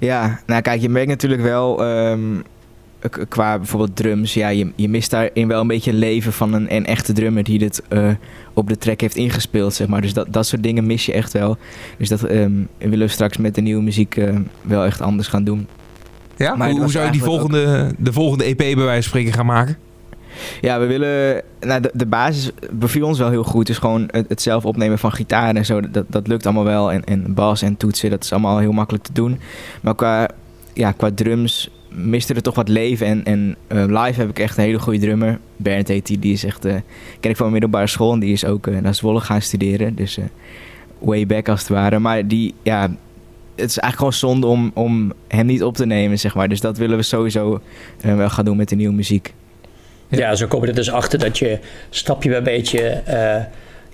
[0.00, 2.20] Ja, nou kijk, je merkt natuurlijk wel ehm,
[3.28, 4.34] qua bijvoorbeeld drums.
[4.34, 7.42] Ja, je, je mist daarin wel een beetje een leven van een, een echte drummer
[7.42, 8.10] die dit eh,
[8.52, 10.00] op de track heeft ingespeeld, zeg maar.
[10.00, 11.56] Dus dat, dat soort dingen mis je echt wel.
[11.98, 15.44] Dus dat ehm, willen we straks met de nieuwe muziek eh, wel echt anders gaan
[15.44, 15.66] doen.
[16.36, 16.56] Ja?
[16.56, 19.76] Maar hoe zou je die volgende, de volgende EP bij wijze van spreken gaan maken?
[20.60, 21.42] Ja, we willen...
[21.60, 23.66] Nou, de, de basis beviel ons wel heel goed.
[23.66, 25.90] Dus gewoon het, het zelf opnemen van gitaar en zo.
[25.90, 26.92] Dat, dat lukt allemaal wel.
[26.92, 29.40] En, en bas en toetsen, dat is allemaal heel makkelijk te doen.
[29.80, 30.28] Maar qua,
[30.72, 33.06] ja, qua drums miste er toch wat leven.
[33.06, 35.38] En, en eh, live heb ik echt een hele goede drummer.
[35.56, 36.18] Bernd heet die.
[36.18, 36.64] Die is echt...
[36.64, 36.74] eh,
[37.20, 38.12] ken ik van mijn middelbare school.
[38.12, 39.94] En die is ook eh, naar Zwolle gaan studeren.
[39.94, 40.18] Dus
[40.98, 41.98] way back als het ware.
[41.98, 42.54] Maar die...
[42.62, 42.82] Ja,
[43.54, 46.48] het is eigenlijk gewoon zonde om, om hem niet op te nemen, zeg maar.
[46.48, 47.60] Dus dat willen we sowieso
[48.00, 49.34] wel gaan doen met de nieuwe muziek.
[50.08, 50.34] Ja.
[50.34, 51.58] Zo kom je er dus achter dat je
[51.90, 53.02] stapje bij beetje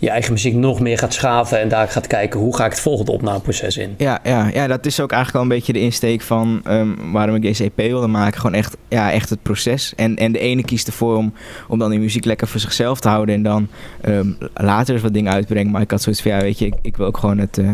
[0.03, 1.61] je eigen muziek nog meer gaat schaven.
[1.61, 3.95] En daar gaat kijken hoe ga ik het volgende opnameproces in.
[3.97, 7.35] Ja, ja, ja, dat is ook eigenlijk wel een beetje de insteek van ehm, waarom
[7.35, 8.41] ik deze EP wilde maken.
[8.41, 9.93] Gewoon echt, ja, echt het proces.
[9.97, 11.33] En, en de ene kiest ervoor om,
[11.69, 13.35] om dan die muziek lekker voor zichzelf te houden.
[13.35, 13.69] En dan
[14.01, 15.73] ehm, later eens wat dingen uitbrengen.
[15.73, 17.71] Maar ik had zoiets van, ja, weet je, ik, ik wil ook gewoon het, eh,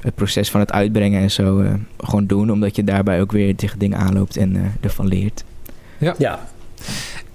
[0.00, 2.50] het proces van het uitbrengen en zo eh, gewoon doen.
[2.50, 5.44] Omdat je daarbij ook weer tegen dingen aanloopt en eh, ervan leert.
[5.98, 6.38] Ja,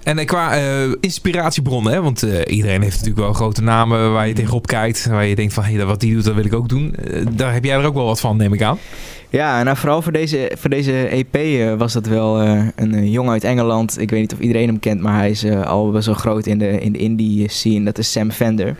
[0.04, 2.02] En eh, qua eh, inspiratiebronnen, hè?
[2.02, 5.06] want eh, iedereen heeft natuurlijk wel grote namen waar je tegenop kijkt.
[5.06, 6.94] Waar je denkt van, hé, wat die doet, dat wil ik ook doen.
[7.32, 8.78] Daar heb jij er ook wel wat van, neem ik aan.
[9.34, 13.32] Ja, nou vooral voor deze, voor deze EP eh, was dat wel eh, een jongen
[13.32, 14.00] uit Engeland.
[14.00, 16.46] Ik weet niet of iedereen hem kent, maar hij is eh, al best wel groot
[16.46, 17.84] in de, in de indie scene.
[17.84, 18.76] Dat is Sam Fender.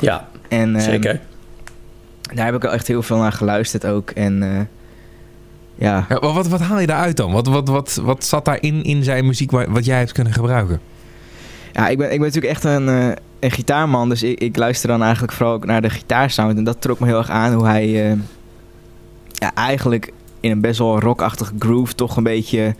[0.00, 1.20] ja En, ehm, zeker.
[2.34, 4.10] Daar heb ik al echt heel veel naar geluisterd ook.
[4.10, 4.60] En eh,
[5.74, 7.32] ja, Ja, wat, wat, haal je daaruit dan?
[7.32, 10.80] Wat, wat, wat, wat zat daarin in zijn muziek wat jij hebt kunnen gebruiken?
[11.74, 13.08] ja ik, ben, ik ben natuurlijk echt een, eh,
[13.40, 14.08] een gitaarman.
[14.08, 16.58] Dus ik, ik luister dan eigenlijk vooral ook naar de gitaarsound.
[16.58, 18.18] En dat trok me heel erg aan hoe hij eh,
[19.32, 22.74] ja, eigenlijk in een best wel rockachtige groove toch een beetje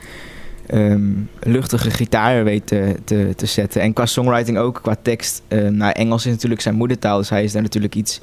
[0.67, 3.83] ehm, luchtige gitaar weet te, te, te zetten.
[3.83, 5.43] En qua songwriting ook, qua tekst.
[5.71, 8.21] nou, Engels is natuurlijk zijn moedertaal, dus hij is daar natuurlijk iets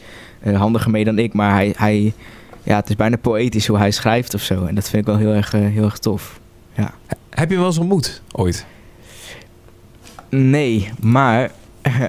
[0.54, 1.34] handiger mee dan ik.
[1.34, 2.14] Maar hij, hij,
[2.64, 4.66] ja, het is bijna poëtisch hoe hij schrijft of zo.
[4.66, 6.40] En dat vind ik wel heel erg, eh, heel erg tof.
[7.30, 8.66] Heb je hem wel eens ontmoet ooit?
[10.30, 11.52] Nee, maar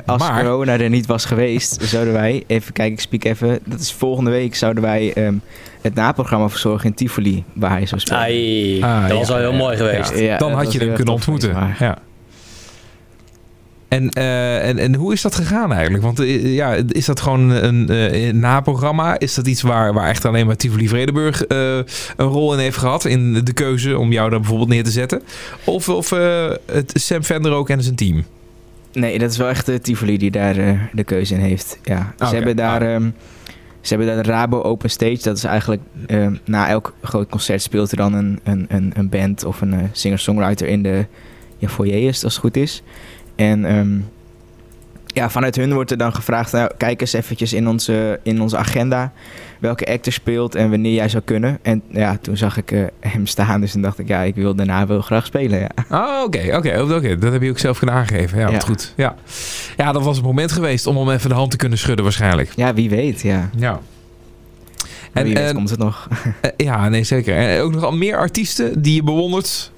[0.07, 0.43] als Maar?
[0.43, 4.31] corona er niet was geweest, zouden wij, even kijken, ik spiek even, dat is volgende
[4.31, 5.35] week, zouden wij ehm,
[5.81, 8.21] het naprogramma verzorgen in Tivoli, waar hij zou spelen.
[8.21, 10.19] Ai, Ah, dat was ja, al heel ja, mooi geweest.
[10.19, 11.55] Ja, Dan had was je hem kunnen ontmoeten.
[11.55, 11.99] geweest, maar- Ja.
[13.93, 16.05] En, eh, en, en hoe is dat gegaan eigenlijk?
[16.05, 19.19] Want eh, ja, is dat gewoon een, eh, een naprogramma?
[19.19, 21.85] Is dat iets waar, waar echt alleen maar Tivoli Vredenburg een
[22.17, 23.05] rol in heeft gehad?
[23.05, 25.23] In de keuze om jou daar bijvoorbeeld neer te zetten?
[25.65, 26.11] Of, of
[26.67, 28.25] het Sam Vender ook en zijn team?
[28.93, 31.79] Nee, dat is wel echt de Tivoli die daar de keuze in heeft.
[31.83, 32.15] Ja.
[32.19, 32.95] Ze, Oké, hebben daar, ah.
[32.95, 33.11] ehm,
[33.81, 35.23] ze hebben daar de Rabo Open Stage.
[35.23, 39.09] Dat is eigenlijk ehm, na elk groot concert speelt er dan een, een, een, een
[39.09, 41.07] band of een singer-songwriter in de
[41.59, 42.83] ja, foyer, is, als het goed is.
[43.37, 43.99] En ehm,
[45.07, 48.57] ja, vanuit hun wordt er dan gevraagd: nou, kijk eens eventjes in onze, in onze
[48.57, 49.13] agenda
[49.59, 51.59] welke actor speelt en wanneer jij zou kunnen.
[51.63, 54.55] En ja, toen zag ik eh, hem staan, dus toen dacht ik: ja, ik wil
[54.55, 55.59] daarna wel graag spelen.
[55.59, 55.69] Ja.
[55.89, 57.19] Ah, oké, oké, oké.
[57.19, 58.39] Dat heb je ook zelf kunnen aangeven.
[58.39, 58.93] Ja, wat goed.
[58.97, 59.15] Ja.
[59.77, 62.53] ja, dat was het moment geweest om hem even de hand te kunnen schudden waarschijnlijk.
[62.57, 63.51] ja, wie weet, ja.
[63.57, 63.81] Ja.
[65.13, 66.09] En, wie weet en- komt het nog.
[66.41, 67.37] Eh, ja, nee, zeker.
[67.37, 69.73] En ook nog al meer artiesten die je bewondert?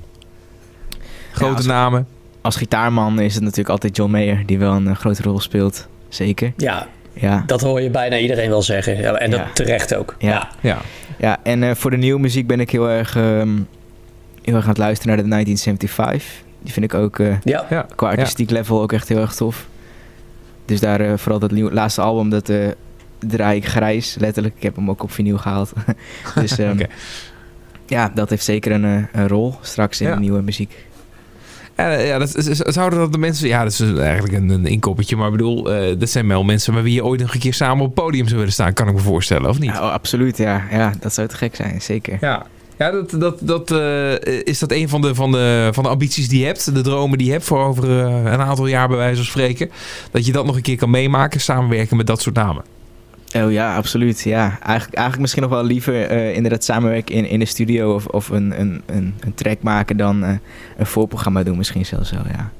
[1.32, 2.06] Grote als- namen.
[2.44, 5.88] Als gitaarman is het natuurlijk altijd John Mayer die wel een eh, grote rol speelt.
[6.08, 6.52] Zeker.
[6.56, 7.42] Ja, Ja.
[7.46, 8.96] dat hoor je bijna iedereen wel zeggen.
[8.96, 9.50] Ja, en dat Ja.
[9.52, 10.14] terecht ook.
[10.18, 10.48] Ja.
[10.60, 10.78] Ja.
[11.18, 13.50] ja en eh, voor de nieuwe muziek ben ik heel erg, ehm,
[14.42, 16.42] heel erg aan het luisteren naar de 1975.
[16.62, 17.66] Die vind ik ook eh, Ja.
[17.70, 17.86] Ja.
[17.94, 19.66] qua artistiek level ook echt heel erg tof.
[20.64, 22.68] Dus daar vooral dat nieuwe, laatste album, dat eh
[23.18, 24.54] draai ik grijs, letterlijk.
[24.56, 25.72] Ik heb hem ook op vinyl gehaald.
[26.40, 26.86] dus ehm, Oké.
[27.86, 30.14] ja, dat heeft zeker een, een rol straks in Ja.
[30.14, 30.86] de nieuwe muziek.
[31.74, 33.48] Eh, ja, dat, is- zouden dat de mensen...
[33.48, 35.16] Ja, dat is eigenlijk een, een inkoppertje.
[35.16, 37.54] Maar ik bedoel, eh, dat zijn wel mensen met wie je ooit nog een keer
[37.54, 38.72] samen op het podium zou willen staan.
[38.72, 39.70] Kan ik me voorstellen, of niet?
[39.70, 40.62] Ja, oh, absoluut, ja.
[40.70, 40.92] ja.
[41.00, 42.18] Dat zou te gek zijn, zeker.
[42.20, 42.46] Ja,
[42.78, 46.28] ja dat, dat, dat, eh, is dat een van de, van, de, van de ambities
[46.28, 46.74] die je hebt?
[46.74, 49.70] De dromen die je hebt voor over een aantal jaar bij wijze van spreken?
[50.10, 52.62] Dat je dat nog een keer kan meemaken, samenwerken met dat soort namen?
[53.34, 54.20] Oh ja, absoluut.
[54.20, 58.06] Ja, eigenlijk, eigenlijk misschien nog wel liever eh, inderdaad samenwerken in, in de studio of,
[58.06, 60.34] of een, een, een, een track maken dan eh,
[60.76, 62.50] een voorprogramma doen misschien zelfs wel, ja.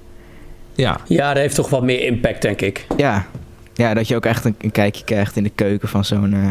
[0.75, 2.87] Ja, ja, dat heeft toch wat meer impact, denk ik.
[2.97, 3.27] Ja,
[3.75, 6.33] ja dat je ook echt een, een kijkje krijgt in de keuken van zo'n...
[6.35, 6.49] eh,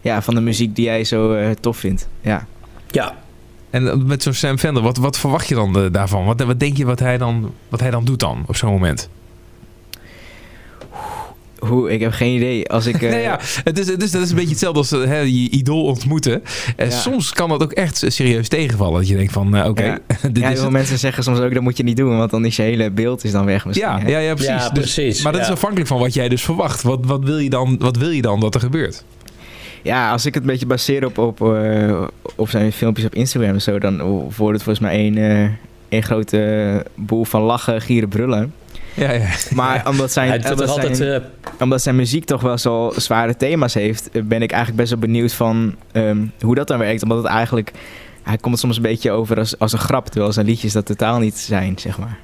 [0.00, 2.08] ja, van de muziek die jij zo eh, tof vindt.
[2.20, 2.46] Ja.
[2.90, 3.14] Ja,
[3.70, 6.24] en met zo'n Sam Vender, wat, wat verwacht je dan daarvan?
[6.24, 9.08] Wat, wat denk je wat hij, dan, wat hij dan doet dan op zo'n moment?
[11.66, 12.68] Hoe, ik heb geen idee.
[12.70, 12.94] Als ik...
[13.02, 15.18] eh, nee, ja, het is, het is, dat is een beetje hetzelfde als eh, hè,
[15.18, 16.42] je idool ontmoeten.
[16.76, 16.92] En Ja.
[16.96, 18.98] soms kan dat ook echt serieus tegenvallen.
[19.00, 19.98] Dat je denkt van, eh, oké, Ja.
[20.22, 20.70] dit ja, veel het.
[20.70, 23.24] mensen zeggen soms ook, dat moet je niet doen, want dan is je hele beeld
[23.24, 23.88] is dan weg misschien.
[23.88, 24.52] Ja, ja, ja, precies.
[24.52, 26.82] Ja, Dus- precies, maar dat is afhankelijk van wat jij dus verwacht.
[26.82, 29.04] Wat, wat, wil, je dan, wat wil je dan dat er gebeurt?
[29.82, 32.02] Ja, als ik het een beetje baseer op, op, eh,
[32.36, 33.98] op zijn filmpjes op Instagram en zo, dan
[34.36, 35.48] wordt het volgens mij één, eh,
[35.88, 38.52] één grote boel van lachen, gieren, brullen.
[38.94, 39.28] Ja, ja.
[39.54, 40.96] Maar omdat, zijn, omdat, altijd...
[40.96, 41.28] zijn, eh,
[41.60, 45.00] omdat zijn muziek toch wel zo zware thema's heeft, eh, ben ik eigenlijk best wel
[45.00, 47.02] benieuwd van ehm, hoe dat dan werkt.
[47.02, 47.72] Omdat het eigenlijk,
[48.22, 51.18] hij komt soms een beetje over als, als een grap, terwijl zijn liedjes dat totaal
[51.18, 52.18] niet zijn, zeg maar.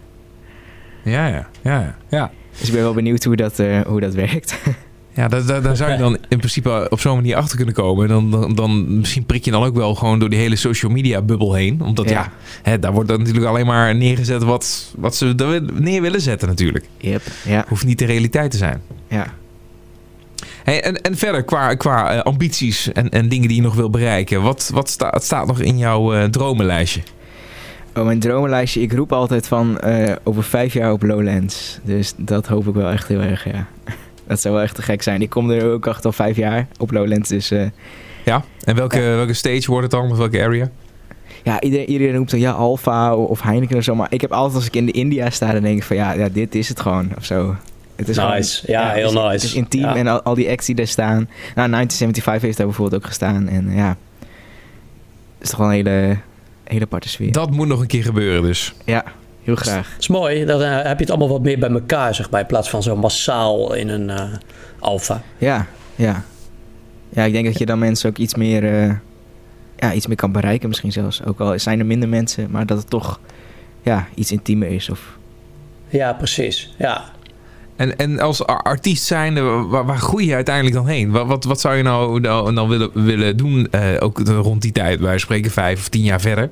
[1.04, 2.30] Ja, ja, ja, ja.
[2.58, 4.58] Dus ik ben wel benieuwd hoe dat, eh, hoe dat werkt.
[5.14, 8.08] Ja, daar, daar, daar zou je dan in principe op zo'n manier achter kunnen komen.
[8.08, 11.22] Dan, dan, dan misschien prik je dan ook wel gewoon door die hele social media
[11.22, 11.80] bubbel heen.
[11.82, 12.32] Omdat ja, Ja.
[12.62, 16.48] hè, daar wordt dan natuurlijk alleen maar neergezet wat, wat ze er neer willen zetten
[16.48, 16.84] natuurlijk.
[16.98, 18.82] Yep, ja, Hoeft niet de realiteit te zijn.
[19.08, 19.26] ja.
[20.64, 23.90] Hey, en, en verder qua, qua eh, ambities en, en dingen die je nog wil
[23.90, 24.42] bereiken.
[24.42, 27.00] Wat, wat sta, staat nog in jouw eh, dromenlijstje?
[27.94, 31.78] Oh, mijn dromenlijstje, ik roep altijd van eh, over vijf jaar op Lowlands.
[31.82, 33.66] Dus dat hoop ik wel echt heel erg, ja.
[34.30, 35.22] Dat zou wel echt te gek zijn.
[35.22, 37.50] Ik kom er ook echt al vijf jaar op Lowlands, dus...
[37.50, 37.66] eh,
[38.24, 38.44] Ja?
[38.64, 40.10] En welke, welke stage wordt het dan?
[40.10, 40.70] Of welke area?
[41.42, 43.94] ja, iedereen, iedereen roept dan ja, Alfa of Heineken of zo.
[43.94, 46.12] Maar ik heb altijd als ik in de India sta, dan denk ik van ja,
[46.12, 47.56] ja dit is het gewoon of zo.
[47.96, 48.62] Het is Nice.
[48.72, 49.28] Ja, heel is- nice.
[49.28, 49.96] Het is intiem Ja.
[49.96, 51.16] en al, al die acts die daar staan.
[51.54, 53.48] Nou, 1975 heeft daar bijvoorbeeld ook gestaan.
[53.48, 53.88] En ja,
[55.38, 56.16] het is toch wel een hele,
[56.64, 57.32] hele aparte sfeer.
[57.32, 58.74] Dat moet nog een keer gebeuren dus.
[58.84, 59.04] Ja,
[59.42, 59.90] heel graag.
[59.92, 62.40] Het is mooi, dan eh, heb je het allemaal wat meer bij elkaar, zeg maar,
[62.40, 64.32] in plaats van zo massaal in een eh
[64.78, 65.22] alfa.
[65.38, 66.24] Ja, ja.
[67.08, 68.94] Ja, ik denk dat je dan mensen ook iets meer, eh,
[69.76, 71.24] ja, iets meer kan bereiken misschien zelfs.
[71.24, 73.20] Ook al zijn er minder mensen, maar dat het toch
[73.82, 74.90] ja, iets intiemer is.
[74.90, 75.18] Of...
[75.88, 76.74] Ja, precies.
[76.78, 77.04] Ja.
[77.76, 81.10] En, en als ar- artiest zijnde, waar, waar groei je uiteindelijk dan heen?
[81.10, 84.72] Wat, wat, wat zou je nou, nou, nou willen, willen doen, eh, ook rond die
[84.72, 86.50] tijd, wij spreken vijf of tien jaar verder?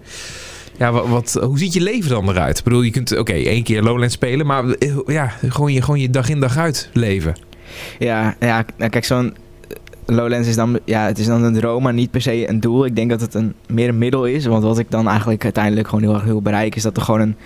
[0.79, 2.59] Ja, wat, hoe ziet je leven dan eruit?
[2.59, 6.01] Ik bedoel, je kunt, oké, één keer Lowlands spelen, maar eh, ja, gewoon je, gewoon
[6.01, 7.37] je dag in dag uit leven.
[7.99, 9.37] Ja, ja nou, kijk, zo'n
[10.07, 12.85] Lowlands is dan, ja, het is dan een droom, maar niet per se een doel.
[12.85, 14.47] Ik denk dat het een, meer een middel is.
[14.47, 17.21] Want wat ik dan eigenlijk uiteindelijk gewoon heel erg wil bereiken, is dat er gewoon
[17.21, 17.37] een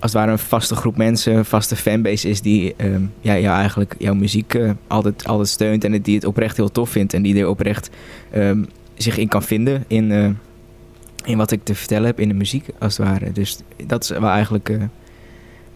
[0.00, 3.56] als het ware een vaste groep mensen, een vaste fanbase is die ehm, ja, jou
[3.56, 7.22] eigenlijk jouw muziek eh, altijd, altijd steunt en die het oprecht heel tof vindt en
[7.22, 7.90] die er oprecht
[8.30, 8.62] ehm,
[8.94, 10.28] zich in kan vinden in, eh,
[11.24, 13.32] in wat ik te vertellen heb in de muziek, als het ware.
[13.32, 14.82] Dus dat is wel eigenlijk eh,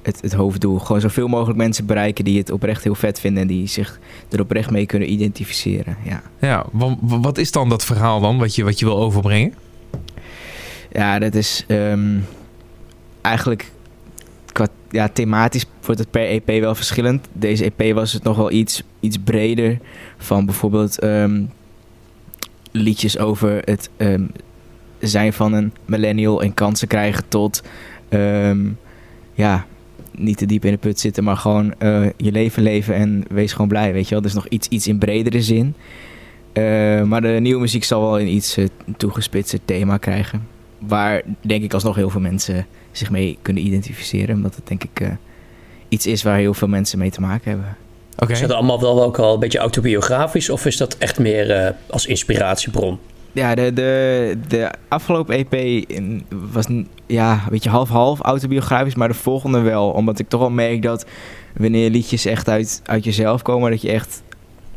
[0.02, 0.78] het, het hoofddoel.
[0.78, 3.98] Gewoon zoveel mogelijk mensen bereiken die het oprecht heel vet vinden en die zich
[4.30, 5.96] er oprecht mee kunnen identificeren.
[6.04, 8.98] Ja, Ja, wa- wa- wat is dan dat verhaal dan wat je, wat je wil
[8.98, 9.54] overbrengen?
[10.92, 12.18] ja dat is ehm,
[13.20, 13.72] eigenlijk
[14.52, 17.26] qua ja, thematisch wordt het per EP wel verschillend.
[17.32, 19.78] Deze EP was het nog wel iets, iets breder.
[20.18, 21.42] Van bijvoorbeeld ehm,
[22.70, 24.24] liedjes over het ehm,
[25.08, 27.62] zijn van een millennial en kansen krijgen tot
[28.08, 28.66] ehm,
[29.34, 29.66] ja,
[30.10, 33.52] niet te diep in de put zitten, maar gewoon eh, je leven leven en wees
[33.52, 34.22] gewoon blij, weet je wel.
[34.22, 35.74] Dus nog iets, iets in bredere zin.
[36.52, 38.58] Eh, maar de nieuwe muziek zal wel een iets
[38.96, 40.48] toegespitser thema krijgen.
[40.78, 44.34] Waar denk ik alsnog heel veel mensen zich mee kunnen identificeren.
[44.34, 45.08] Omdat het denk ik eh,
[45.88, 47.76] iets is waar heel veel mensen mee te maken hebben.
[48.18, 48.32] Oké.
[48.32, 51.70] Is dat allemaal wel ook al een beetje autobiografisch of is dat echt meer eh,
[51.90, 52.98] als inspiratiebron?
[53.34, 55.84] Ja, de, de, de afgelopen EP
[56.52, 56.66] was
[57.06, 59.90] ja, een beetje half-half autobiografisch, maar de volgende wel.
[59.90, 61.06] Omdat ik toch wel merk dat
[61.56, 64.22] wanneer liedjes echt uit, uit jezelf komen, dat je echt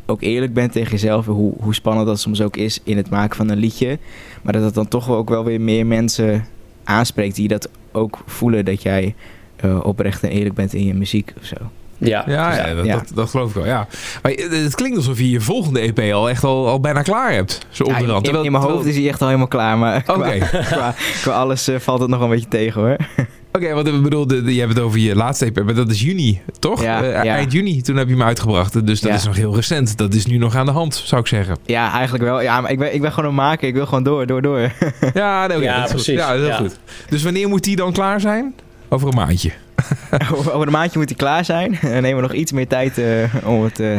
[0.05, 1.25] ook eerlijk bent tegen jezelf.
[1.25, 3.99] Hoe, hoe spannend dat soms ook is in het maken van een liedje.
[4.41, 6.45] Maar dat het dan toch ook wel weer meer mensen
[6.83, 9.15] aanspreekt die dat ook voelen dat jij
[9.55, 11.55] eh, oprecht en eerlijk bent in je muziek of zo.
[11.99, 12.93] Ja, Ja, ja, dat, ja.
[12.95, 13.87] Dat, dat geloof ik wel, ja.
[14.21, 17.31] Maar eh, het klinkt alsof je je volgende EP al echt al, al bijna klaar
[17.33, 17.65] hebt.
[17.69, 18.17] Zo Ja, in, onderhand.
[18.17, 20.37] in, Terwijl- in mijn hoofd is hij echt al helemaal klaar, maar Oké.
[20.37, 22.97] qua, qua, qua alles eh, valt het nog een beetje tegen hoor.
[23.51, 25.89] Oké, want ik bedoel, de, de- je hebt het over je laatste EP, maar dat
[25.89, 26.81] is juni, toch?
[26.83, 27.35] Ja, Eh, ja.
[27.35, 28.85] Eind juni, toen heb je hem uitgebracht.
[28.85, 29.17] Dus dat Ja.
[29.17, 29.97] is nog heel recent.
[29.97, 31.57] Dat is nu nog aan de hand, zou ik zeggen.
[31.65, 32.41] Ja, eigenlijk wel.
[32.41, 33.67] Ja, maar ik ben, ik ben gewoon een maker.
[33.67, 34.71] Ik wil gewoon door, door, door.
[35.13, 35.89] Ja, nee, dat is goed.
[35.89, 36.13] precies.
[36.19, 36.55] Ja, heel Ja.
[36.55, 36.79] goed.
[37.09, 38.53] Dus wanneer moet die dan klaar zijn?
[38.89, 39.51] Over een maandje.
[40.33, 41.77] Over een maandje moet hij klaar zijn.
[41.81, 43.05] Dan nemen we nog iets meer tijd eh,
[43.45, 43.97] om, het, eh,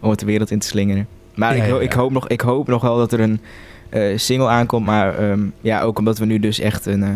[0.00, 1.06] om het de wereld in te slingeren.
[1.34, 1.78] Maar Ja, ik, ja.
[1.80, 3.40] Ik, hoop nog, ik hoop nog wel dat er een
[3.88, 4.86] eh, single aankomt.
[4.86, 7.08] Maar ehm, ja, ook omdat we nu dus echt een, eh,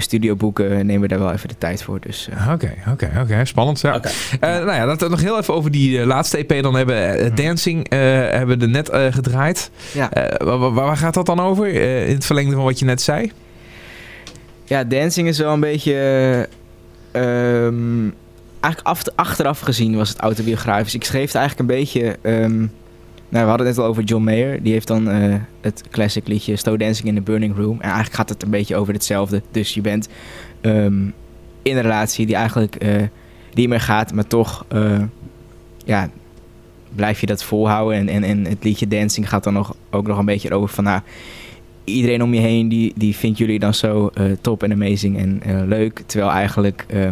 [0.00, 2.00] studio boeken, nemen we daar wel even de tijd voor.
[2.00, 3.44] Dus Oké, oké, oké.
[3.44, 3.80] Spannend.
[3.80, 3.94] Ja.
[3.94, 4.08] Oké.
[4.40, 7.18] Eh, nou ja, laten we nog heel even over die laatste EP dan hebben.
[7.18, 7.98] Eh, Dancing eh,
[8.30, 9.70] hebben we er net eh, gedraaid.
[9.94, 10.12] ja.
[10.12, 11.66] Eh, waar, waar- waar gaat dat dan over?
[11.66, 13.32] Eh, in het verlengde van wat je net zei?
[14.64, 16.48] ja, dancing is wel een beetje...
[17.22, 18.10] ehm,
[18.60, 20.94] eigenlijk af, achteraf gezien was het autobiografisch.
[20.94, 22.18] Ik schreef het eigenlijk een beetje...
[22.22, 22.66] ehm,
[23.28, 24.62] nou, we hadden het net al over John Mayer.
[24.62, 27.76] Die heeft dan eh, het classic liedje Slow Dancing in the Burning Room.
[27.76, 29.42] En eigenlijk gaat het een beetje over hetzelfde.
[29.50, 30.08] Dus je bent
[30.60, 31.02] ehm,
[31.62, 33.02] in een relatie die eigenlijk eh,
[33.54, 35.02] niet meer gaat, maar toch eh,
[35.84, 36.10] ja,
[36.94, 37.98] blijf je dat volhouden.
[37.98, 40.84] En, en, en het liedje Dancing gaat dan nog, ook nog een beetje over van...
[40.84, 41.00] Nou,
[41.88, 45.42] iedereen om je heen die, die vindt jullie dan zo eh, top en amazing en
[45.42, 46.02] eh, leuk.
[46.06, 47.08] Terwijl eigenlijk eh,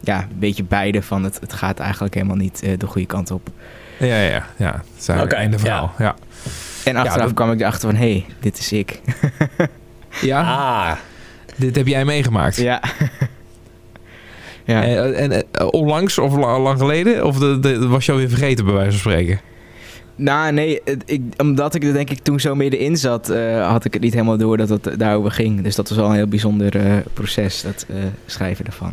[0.00, 3.30] ja, een beetje beide van het, het gaat eigenlijk helemaal niet eh, de goede kant
[3.30, 3.48] op.
[3.98, 4.46] Ja, ja, ja.
[4.56, 4.72] ja.
[4.96, 5.92] Eigenlijk Oké, einde verhaal.
[5.98, 6.14] Ja.
[6.84, 9.00] En achteraf dat- kwam ik erachter van, hé, hey, dit is ik.
[10.20, 10.96] Ja, Ah,
[11.56, 12.56] dit heb jij meegemaakt.
[12.56, 12.82] ja.
[14.64, 14.82] ja.
[14.84, 17.26] En onlangs of la- lang geleden?
[17.26, 19.40] Of de, de, was je alweer vergeten bij wijze van spreken?
[20.16, 23.92] Nou, nee, ik, omdat ik er denk ik toen zo middenin zat, eh, had ik
[23.92, 25.62] het niet helemaal door dat het daarover ging.
[25.62, 27.96] Dus dat was wel een heel bijzonder eh, proces, dat eh,
[28.26, 28.92] schrijven ervan.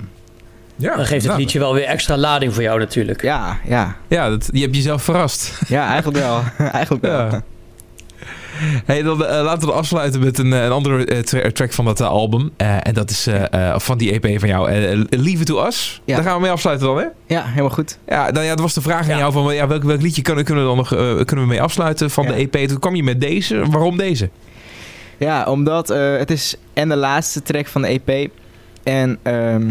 [0.76, 3.22] Ja, dan geeft het liedje wel weer extra lading voor jou natuurlijk.
[3.22, 3.96] Ja, ja.
[4.08, 5.62] Ja, dat, je hebt jezelf verrast.
[5.68, 6.42] Ja, eigenlijk wel.
[6.72, 7.26] eigenlijk wel.
[7.26, 7.44] Ja.
[8.86, 11.86] Hey, dan, eh, laten we afsluiten met een, eh, een andere eh, tra- track van
[11.86, 12.50] dat album.
[12.58, 15.66] Eh, en dat is eh, eh, van die EP van jou, eh, Leave It To
[15.66, 16.02] Us.
[16.06, 16.16] Ja.
[16.16, 17.06] Daar gaan we mee afsluiten dan, hè?
[17.28, 17.98] Ja, helemaal goed.
[18.08, 20.44] Ja, dan, ja, dat was de vraag aan jou van ja, welk, welk liedje kunnen,
[20.44, 20.88] kunnen, we dan nog,
[21.26, 22.32] kunnen we mee afsluiten van Ja.
[22.32, 22.68] de EP.
[22.68, 23.70] Toen kwam je met deze.
[23.70, 24.30] Waarom deze?
[25.18, 28.32] Ja, omdat eh, het is en de laatste track van de EP.
[28.84, 29.68] En ehm,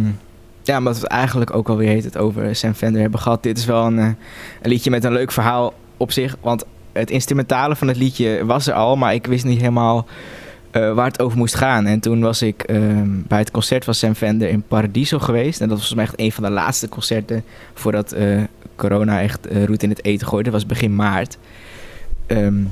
[0.62, 3.42] ja, omdat we het eigenlijk ook alweer heet het over Sam Fender hebben gehad.
[3.42, 4.16] Dit is wel een, een
[4.62, 6.36] liedje met een leuk verhaal op zich.
[6.40, 10.06] Want het instrumentale van het liedje was er al, maar ik wist niet helemaal
[10.70, 11.86] eh, waar het over moest gaan.
[11.86, 15.60] En toen was ik ehm, bij het concert van Sam Fender in Paradiso geweest.
[15.60, 18.42] En dat was volgens mij echt een van de laatste concerten voordat eh,
[18.76, 20.50] corona echt eh, roet in het eten gooide.
[20.50, 21.38] Dat was begin maart.
[22.26, 22.62] Ehm,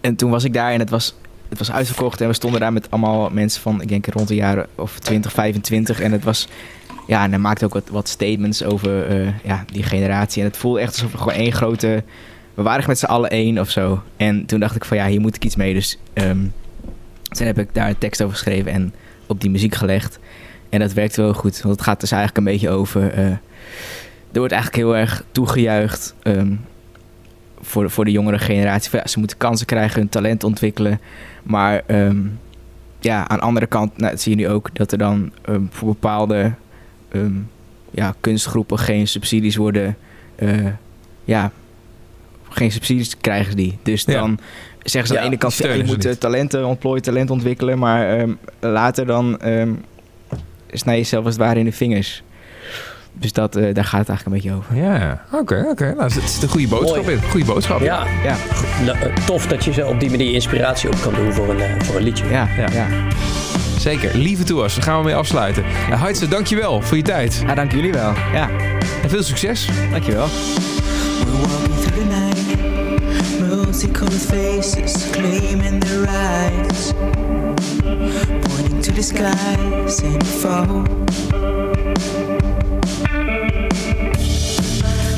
[0.00, 1.14] en toen was ik daar en het was
[1.48, 4.34] het was uitverkocht en we stonden daar met allemaal mensen van, ik denk rond de
[4.34, 6.00] jaren of 20, 25.
[6.00, 6.48] En het was,
[7.06, 10.42] ja, en hij maakte ook wat, statements over eh, ja, die generatie.
[10.42, 12.02] En het voelde echt alsof we gewoon één grote,
[12.56, 14.02] we waren echt met z'n allen één of zo.
[14.16, 15.74] En toen dacht ik van, ja, hier moet ik iets mee.
[15.74, 16.40] Dus ehm,
[17.22, 18.94] toen heb ik daar een tekst over geschreven en
[19.26, 20.18] op die muziek gelegd.
[20.68, 23.12] En dat werkte wel goed, want het gaat dus eigenlijk een beetje over...
[23.12, 23.24] eh,
[24.32, 26.52] er wordt eigenlijk heel erg toegejuicht ehm,
[27.60, 28.96] voor, voor de jongere generatie.
[28.96, 31.00] Ja, ze moeten kansen krijgen, hun talent ontwikkelen.
[31.42, 32.18] Maar ehm,
[33.00, 35.32] ja, aan de andere kant nou, zie je nu ook dat er dan
[35.70, 36.52] voor bepaalde
[37.90, 39.96] ja, kunstgroepen geen subsidies worden...
[40.36, 40.66] eh,
[41.24, 41.52] ja,
[42.56, 43.78] geen subsidies krijgen die.
[43.82, 44.12] Dus Ja.
[44.12, 44.38] dan
[44.82, 45.56] zeggen ze aan Ja, de ene kant...
[45.56, 46.20] ja, je ze moet eh, niet.
[46.20, 47.78] talenten ontplooien, talent ontwikkelen...
[47.78, 49.70] maar ehm, later dan ehm
[50.70, 52.22] snij je jezelf als het ware in de vingers.
[53.12, 54.76] Dus dat, eh, daar gaat het eigenlijk een beetje over.
[54.90, 55.94] Ja, oké, oké.
[55.96, 57.16] Nou, het is een goede boodschap Mooi.
[57.16, 57.22] in.
[57.22, 57.80] Goede boodschap.
[57.80, 58.36] Ja, Ja,
[58.84, 61.84] nou, eh, tof dat je zo op die manier inspiratie op kan doen voor een,
[61.84, 62.28] voor een liedje.
[62.28, 62.66] ja, Ja.
[62.72, 62.86] ja.
[63.78, 64.16] Zeker.
[64.16, 65.62] Lieve Tours, daar gaan we mee afsluiten.
[65.90, 67.42] Uh, Heidse, dankjewel voor je tijd.
[67.46, 68.12] Ah, dank jullie wel.
[68.32, 68.50] Ja,
[69.02, 69.68] En veel succes.
[69.90, 70.26] dankjewel.
[73.76, 80.86] Multicolored faces claiming their rights, pointing to the sky, saying fall.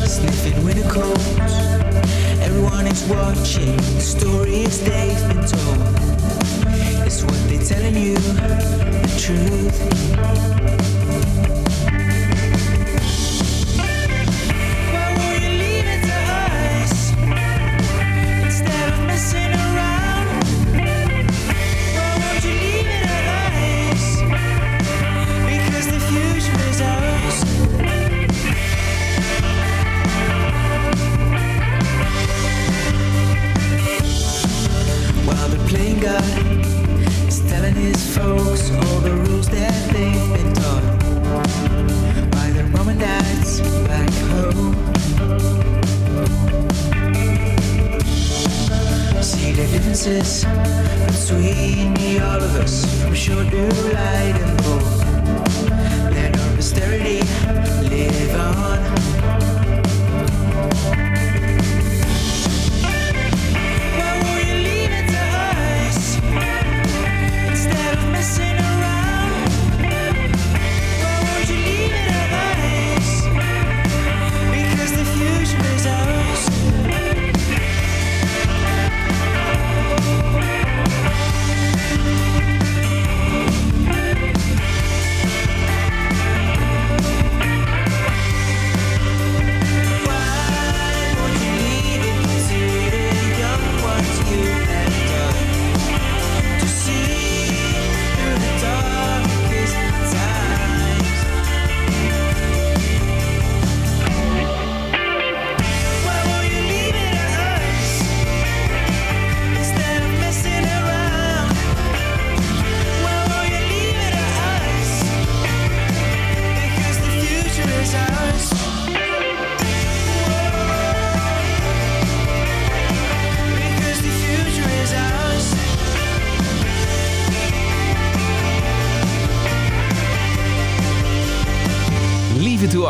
[0.08, 1.20] Sniffing winter cold,
[2.42, 3.76] everyone is watching.
[3.76, 5.78] The stories they've been told.
[7.06, 10.97] It's what they're telling you, the truth.
[50.08, 50.44] Differences
[51.28, 54.82] between the all of us from short to light and bold.
[56.14, 57.20] Let our posterity
[57.88, 59.17] live on.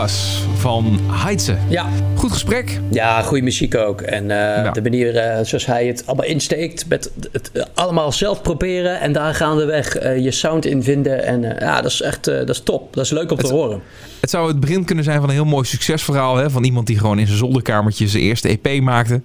[0.06, 1.56] Van Heidse.
[1.68, 2.80] Ja, Goed gesprek.
[2.90, 4.00] ja goede muziek ook.
[4.00, 4.70] En eh, Ja.
[4.70, 9.12] de manier eh, zoals hij het allemaal insteekt, met het eh, allemaal zelf proberen en
[9.12, 11.24] daar gaandeweg je sound in vinden.
[11.24, 12.94] En ja, dat is echt dat is top.
[12.94, 13.82] Dat is leuk om te horen.
[14.20, 16.36] Het zou het begin kunnen zijn van een heel mooi succesverhaal.
[16.36, 16.50] Hè?
[16.50, 19.20] Van iemand die gewoon in zijn zolderkamertje zijn eerste EP maakte.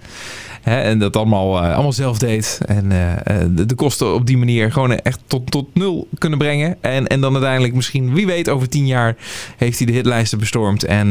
[0.64, 0.82] Hè?
[0.82, 2.60] En dat allemaal, eh, allemaal zelf deed.
[2.66, 3.12] En eh,
[3.42, 6.78] eh, de, de kosten op die manier gewoon echt tot, tot nul kunnen brengen.
[6.82, 9.16] En, en dan uiteindelijk misschien, wie weet, over tien jaar
[9.58, 10.84] heeft hij de hitlijsten bestormd.
[10.84, 11.10] En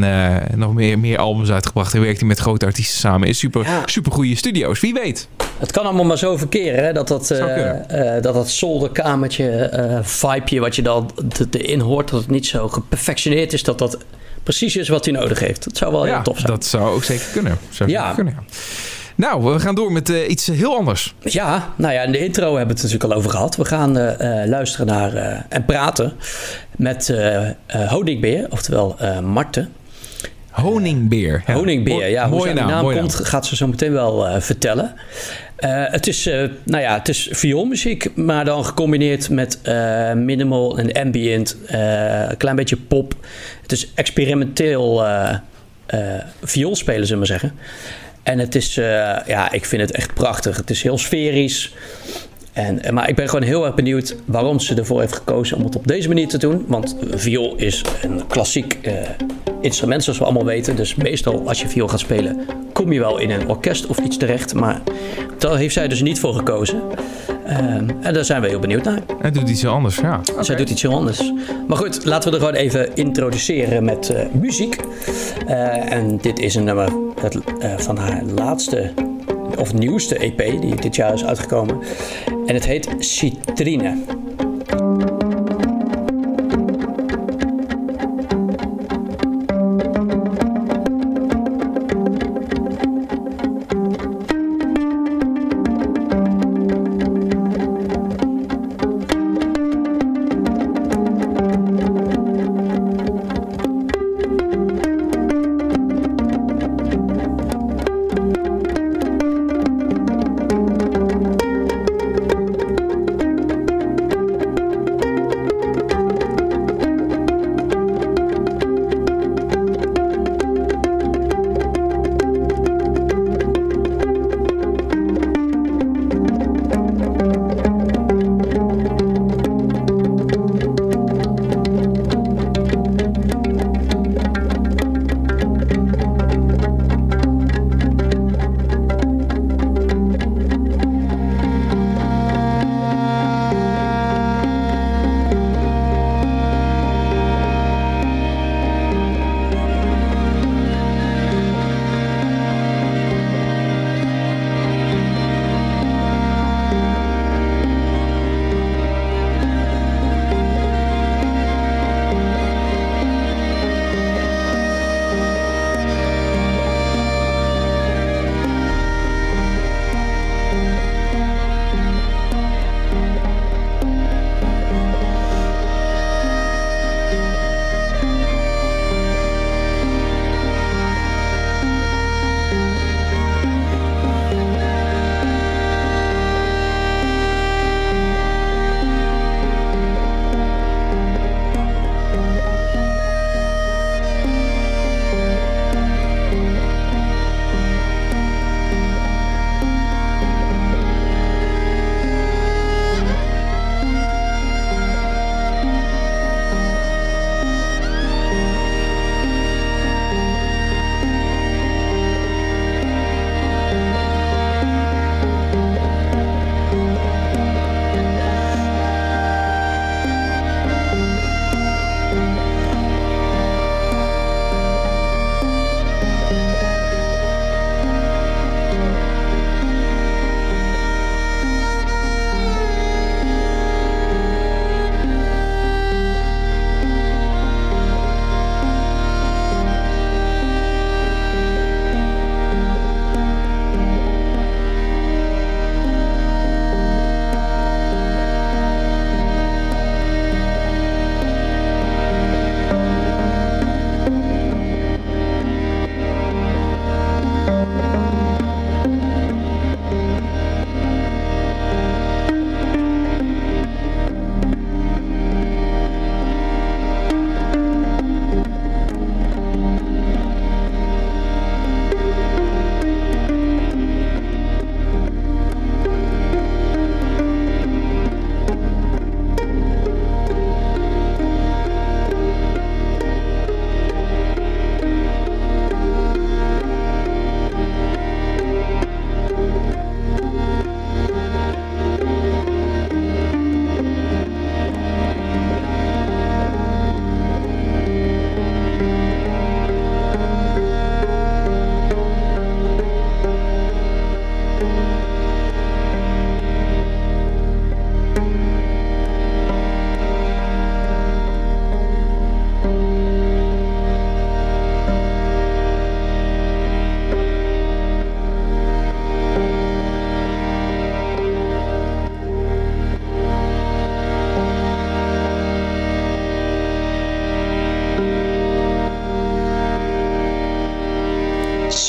[0.55, 1.93] nog meer, meer albums uitgebracht.
[1.93, 3.27] En werkt hij met grote artiesten samen.
[3.27, 3.81] In super, Ja.
[3.85, 4.79] super goede studio's.
[4.79, 5.27] Wie weet.
[5.59, 6.93] Het kan allemaal maar zo verkeren, hè?
[6.93, 7.89] Dat dat, kunnen.
[7.89, 11.11] eh, dat dat zolderkamertje eh vibeje wat je dan
[11.51, 13.97] erin hoort, dat het niet zo geperfectioneerd is, dat dat
[14.43, 15.63] precies is wat hij nodig heeft.
[15.63, 16.51] Dat zou wel heel tof zijn.
[16.51, 17.57] dat zou ook zeker kunnen.
[17.69, 17.99] Zou Ja.
[18.01, 18.43] zeker kunnen, ja.
[19.15, 21.15] Nou, we gaan door met eh, iets heel anders.
[21.19, 23.55] Ja, nou ja, in de intro hebben we het natuurlijk al over gehad.
[23.55, 26.13] We gaan eh, eh, luisteren naar en praten
[26.75, 27.13] met
[27.89, 29.73] Honingbeer, oftewel Marten.
[30.49, 31.43] Honingbeer.
[31.47, 31.53] Ja.
[31.53, 32.29] Honingbeer, ja.
[32.29, 34.93] Hoe die naam, naam komt, gaat ze zo meteen wel vertellen.
[35.65, 36.25] Het is,
[36.63, 39.59] nou ja, het is vioolmuziek, maar dan gecombineerd met
[40.15, 43.15] minimal en ambient, een klein beetje pop.
[43.61, 45.05] Het is experimenteel
[46.43, 47.59] vioolspelen, zullen we maar zeggen.
[48.23, 50.57] En het is, eh, ja, ik vind het echt prachtig.
[50.57, 51.73] Het is heel sferisch.
[52.53, 55.63] En, eh, maar ik ben gewoon heel erg benieuwd waarom ze ervoor heeft gekozen om
[55.63, 56.65] het op deze manier te doen.
[56.67, 58.93] Want viool is een klassiek eh,
[59.61, 60.75] instrument, zoals we allemaal weten.
[60.75, 62.39] Dus meestal als je viool gaat spelen,
[62.73, 64.53] kom je wel in een orkest of iets terecht.
[64.53, 64.81] Maar
[65.37, 66.81] daar heeft zij dus niet voor gekozen.
[67.45, 68.99] Ehm, en daar zijn we heel benieuwd naar.
[69.19, 70.21] Hij doet iets heel anders, ja.
[70.39, 71.31] Zij doet iets heel anders.
[71.67, 74.77] Maar goed, laten we er gewoon even introduceren met eh, muziek.
[75.47, 78.91] Eh, en dit is een nummer het, eh, van haar laatste
[79.57, 81.79] of nieuwste EP die dit jaar is uitgekomen.
[82.45, 83.95] En het heet Citrine.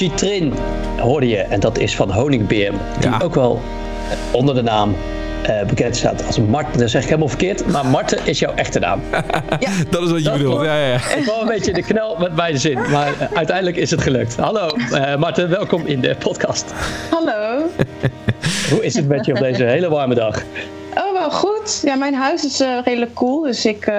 [0.05, 0.53] Citrin
[1.01, 3.21] hoorde je, en dat is van Honingbeer, die Ja.
[3.23, 3.61] ook wel
[4.11, 4.97] eh, onder de naam
[5.43, 6.81] eh, bekend staat als Marten.
[6.81, 9.01] Dat zeg ik helemaal verkeerd, maar Marten is jouw echte naam.
[9.91, 10.65] Dat is wat je Dat bedoelt.
[10.65, 10.95] Ja, ja, ja.
[11.17, 14.37] Ik wou een beetje de knel met beide zin, maar eh, uiteindelijk is het gelukt.
[14.37, 16.73] Hallo eh Marten, welkom in de podcast.
[17.11, 17.63] Hallo.
[18.71, 20.43] Hoe is het met je op deze hele warme dag?
[20.95, 21.81] Oh, wel goed.
[21.85, 23.41] Ja, mijn huis is eh, redelijk koel.
[23.43, 23.93] Dus ik,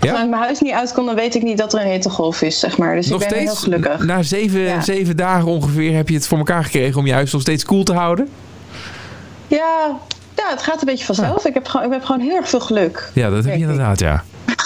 [0.00, 0.22] als Ja?
[0.22, 2.78] ik mijn huis niet uitkom, dan weet ik niet dat er een hittegolf is, zeg
[2.78, 2.94] maar.
[2.94, 4.04] Dus Nog ik ben heel gelukkig.
[4.04, 4.80] na zeven, Ja.
[4.80, 7.82] zeven dagen ongeveer, heb je het voor elkaar gekregen om je huis nog steeds koel
[7.84, 8.28] te houden?
[9.48, 9.96] Ja,
[10.36, 11.44] ja, het gaat een beetje vanzelf.
[11.46, 13.10] Ik, heb gewoon, ik heb gewoon heel erg veel geluk.
[13.12, 14.24] Ja, dat heb je inderdaad, ja.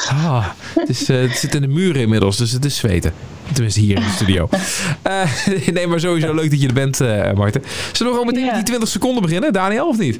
[0.08, 3.12] Ah, het, is, eh, het zit in de muren inmiddels, dus het is zweten.
[3.52, 4.48] Tenminste, hier in de studio.
[5.02, 5.22] Eh,
[5.74, 7.62] nee, maar sowieso leuk dat je er bent, eh Marten.
[7.92, 8.54] Zullen we gewoon meteen Ja.
[8.54, 10.18] die 20 seconden beginnen, Daniel, of niet?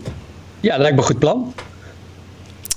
[0.61, 1.55] Ja, dat lijkt me een goed plan.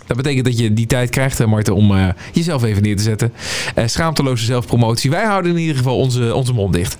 [0.07, 3.03] Dat betekent dat je die tijd krijgt, eh, Marten, om eh, jezelf even neer te
[3.03, 3.33] zetten.
[3.75, 5.09] Eh, schaamteloze zelfpromotie.
[5.09, 6.97] Wij houden in ieder geval onze, onze mond dicht.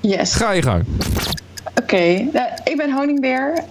[0.00, 0.34] Yes.
[0.34, 0.84] Ga je gang.
[1.80, 3.64] Oké, nou, ik ben Honingbeer.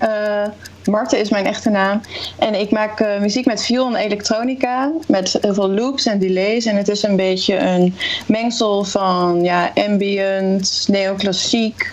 [0.86, 2.02] Marten is mijn echte naam.
[2.40, 4.92] En ik maak muziek met viool en elektronica.
[5.08, 6.66] Met heel veel loops en delays.
[6.66, 11.92] En het is een beetje een mengsel van ja, ambient, neoclassiek,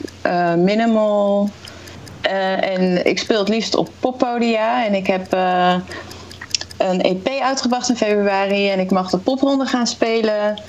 [0.56, 1.50] minimal.
[2.60, 4.86] En ik speel het liefst op poppodia.
[4.86, 5.36] En ik heb
[6.78, 8.70] een EP uitgebracht in februari.
[8.70, 10.60] En ik mag de popronde gaan spelen.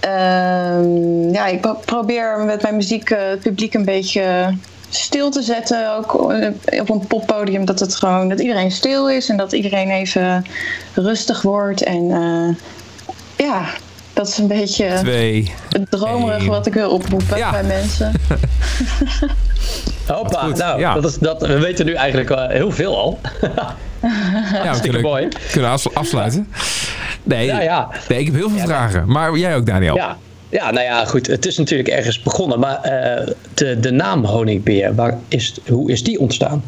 [0.00, 4.54] Ehm, ja, ik pro- probeer met mijn muziek eh, het publiek een beetje
[4.88, 5.96] stil te zetten.
[5.96, 7.64] Ook eh, op een poppodium.
[7.64, 10.44] Dat het gewoon dat iedereen stil is en dat iedereen even
[10.94, 11.82] rustig wordt.
[11.82, 12.54] En eh,
[13.46, 13.64] ja,
[14.12, 15.52] dat is een beetje Twee.
[15.68, 16.48] het dromerige één.
[16.50, 17.50] wat ik wil oproepen Ja.
[17.50, 18.12] bij mensen.
[20.06, 20.94] Hoppa, nou, ja.
[20.94, 23.18] dat is, dat, we weten nu eigenlijk heel veel al.
[24.08, 25.28] Ja, Hartstikke kunnen, mooi.
[25.52, 26.48] kunnen afslu- afsluiten.
[27.22, 27.88] Nee, Ja, ja.
[28.08, 29.04] nee, ik heb heel veel vragen.
[29.08, 29.94] Maar jij ook, Daniel.
[29.96, 30.16] Ja.
[30.48, 31.26] ja, nou ja, goed.
[31.26, 32.58] Het is natuurlijk ergens begonnen.
[32.58, 36.64] Maar eh, de, de naam honingbeer, waar is, hoe is die ontstaan?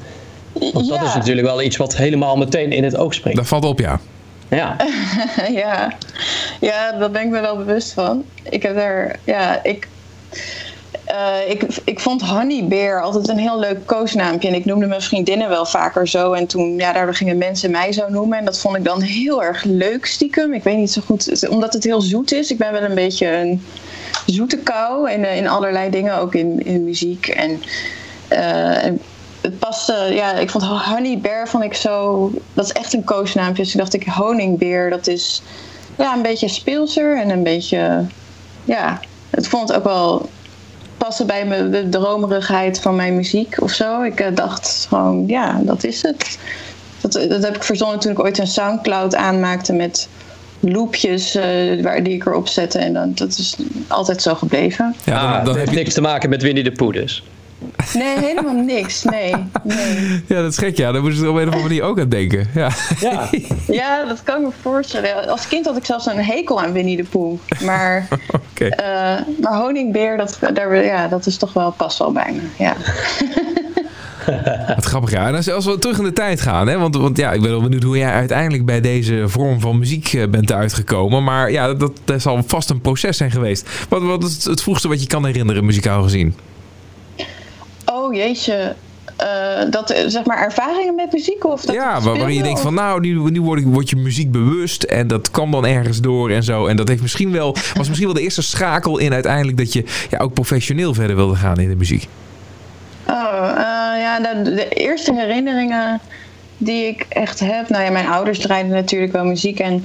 [0.72, 3.38] Want dat is natuurlijk wel iets wat helemaal meteen in het oog springt.
[3.38, 4.00] Dat valt op, ja.
[4.48, 4.76] Ja,
[5.62, 5.92] ja.
[6.60, 8.24] ja, daar ben ik me wel bewust van.
[8.42, 9.88] Ik heb daar, ja, ik,
[11.16, 14.48] eh, ik, ik vond Honeybeer altijd een heel leuk koosnaampje.
[14.48, 16.32] En ik noemde mijn vriendinnen wel vaker zo.
[16.32, 18.38] En toen, ja, daardoor gingen mensen mij zo noemen.
[18.38, 20.52] En dat vond ik dan heel erg leuk stiekem.
[20.52, 22.50] Ik weet niet zo goed, omdat het heel zoet is.
[22.50, 23.62] Ik ben wel een beetje een
[24.26, 25.10] zoete kou.
[25.10, 27.28] In, in allerlei dingen, ook in, in muziek.
[27.28, 27.62] En,
[28.28, 28.92] eh,
[29.40, 33.62] het paste, ja, ik vond honeybeer vond ik zo, dat is echt een koosnaampje.
[33.62, 35.42] Dus ik dacht ik honingbeer, dat is
[35.98, 38.04] ja, een beetje speelser en een beetje,
[38.64, 39.00] ja,
[39.30, 40.28] het vond ook wel
[41.06, 44.02] passen bij me, de dromerigheid van mijn muziek of zo.
[44.02, 46.38] Ik eh, dacht gewoon, ja, dat is het.
[47.00, 50.08] Dat, dat heb ik verzonnen toen ik ooit een Soundcloud aanmaakte met
[50.60, 52.78] loopjes eh, waar, die ik erop zette.
[52.78, 53.56] En dan, dat is
[53.88, 54.94] altijd zo gebleven.
[55.04, 57.22] Ja, dan, ah, dan dat heeft niks te maken met Winnie de Pooh dus.
[57.94, 59.04] Nee, helemaal niks.
[59.04, 60.22] Nee, nee.
[60.26, 60.92] ja, dat is gek, ja.
[60.92, 62.48] Daar moeten ze op een of andere manier ook aan denken.
[62.54, 62.70] Ja.
[63.00, 63.28] Ja,
[63.80, 65.28] Ja, dat kan ik me voorstellen.
[65.28, 67.38] Als kind had ik zelfs een hekel aan Winnie de Pooh.
[67.64, 68.08] Maar,
[68.54, 68.68] eh,
[69.40, 72.64] maar honingbeer, dat, daar, ja, dat is toch wel, past wel bij me.
[72.64, 72.76] Ja.
[74.74, 75.26] Wat grappig, ja.
[75.26, 77.50] En als, als we terug in de tijd gaan, hè, want, want ja, ik ben
[77.50, 81.24] wel benieuwd hoe jij uiteindelijk bij deze vorm van muziek eh, bent uitgekomen.
[81.24, 83.68] Maar ja, dat, dat zal vast een proces zijn geweest.
[83.88, 86.34] Wat, wat is het vroegste wat je kan herinneren, muzikaal gezien?
[87.96, 88.74] Oh jeetje.
[89.16, 91.44] Eh, dat, eh, zeg maar ervaringen met muziek?
[91.44, 93.96] Of dat ja, waar, waarin je denkt van nou, nu, nu word, ik, word je
[93.96, 96.66] muziek bewust en dat kwam dan ergens door en zo.
[96.66, 99.84] En dat heeft misschien wel, was misschien wel de eerste schakel in uiteindelijk dat je
[100.10, 102.08] ja, ook professioneel verder wilde gaan in de muziek.
[103.06, 106.00] Oh, eh, ja, de, de eerste herinneringen
[106.58, 107.68] die ik echt heb.
[107.68, 109.84] Nou ja, mijn ouders draaiden natuurlijk wel muziek en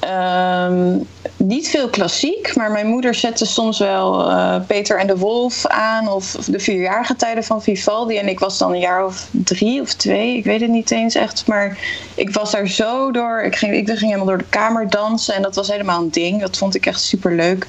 [0.00, 0.96] ehm,
[1.36, 6.08] niet veel klassiek, maar mijn moeder zette soms wel eh, Peter en de Wolf aan
[6.08, 8.16] of de vierjarige tijden van Vivaldi.
[8.16, 11.14] En ik was dan een jaar of drie of twee, ik weet het niet eens
[11.14, 11.78] echt, maar
[12.14, 13.42] ik was daar zo door.
[13.42, 16.40] Ik ging, ik ging helemaal door de kamer dansen en dat was helemaal een ding.
[16.40, 17.66] Dat vond ik echt super leuk.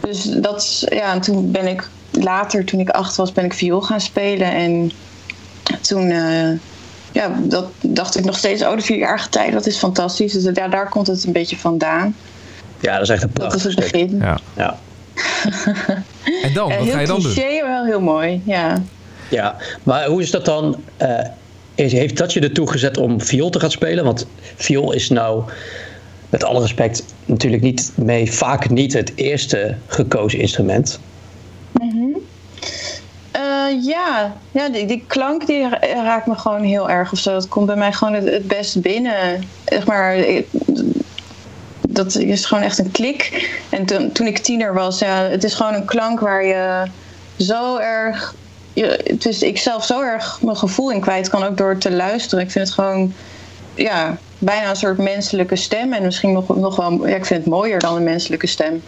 [0.00, 3.80] Dus dat, ja, en toen ben ik later, toen ik acht was, ben ik viool
[3.80, 4.52] gaan spelen.
[4.52, 4.92] En
[5.80, 6.50] toen eh,
[7.12, 10.32] ja, dat dacht ik nog steeds, oh, de vierjarige tijd, dat is fantastisch.
[10.32, 12.16] Dus ja, daar komt het een beetje vandaan.
[12.80, 14.06] ja dat is echt een Dat is prachtig het stuk.
[14.08, 14.18] begin.
[14.18, 14.38] Ja.
[14.56, 14.78] Ja.
[16.42, 17.32] En dan, wat heel ga je dan doen?
[17.32, 18.42] cliché, maar wel heel mooi.
[18.44, 18.82] Ja.
[19.28, 20.76] ja, maar hoe is dat dan?
[20.96, 21.18] eh,
[21.74, 24.04] is- heeft dat je ertoe gezet om viool te gaan spelen?
[24.04, 25.42] Want viool is nou,
[26.30, 31.00] met alle respect, natuurlijk niet mee, vaak niet het eerste gekozen instrument.
[33.38, 37.32] Eh, ja, ja die, die klank die ra- raakt me gewoon heel erg of zo.
[37.32, 39.48] Dat komt bij mij gewoon het, het best binnen.
[39.64, 40.16] Zeg maar,
[41.88, 43.50] dat is gewoon echt een klik.
[43.68, 46.84] En toen, toen ik tiener was, ja, het is gewoon een klank waar je
[47.38, 48.34] zo erg.
[48.72, 52.44] Je, is, ik zelf zo erg mijn gevoel in kwijt kan, ook door te luisteren.
[52.44, 53.14] Ik vind het gewoon,
[53.74, 55.92] ja, bijna een soort menselijke stem.
[55.92, 58.82] En misschien nog, nog wel, ik vind het mooier dan een menselijke stem.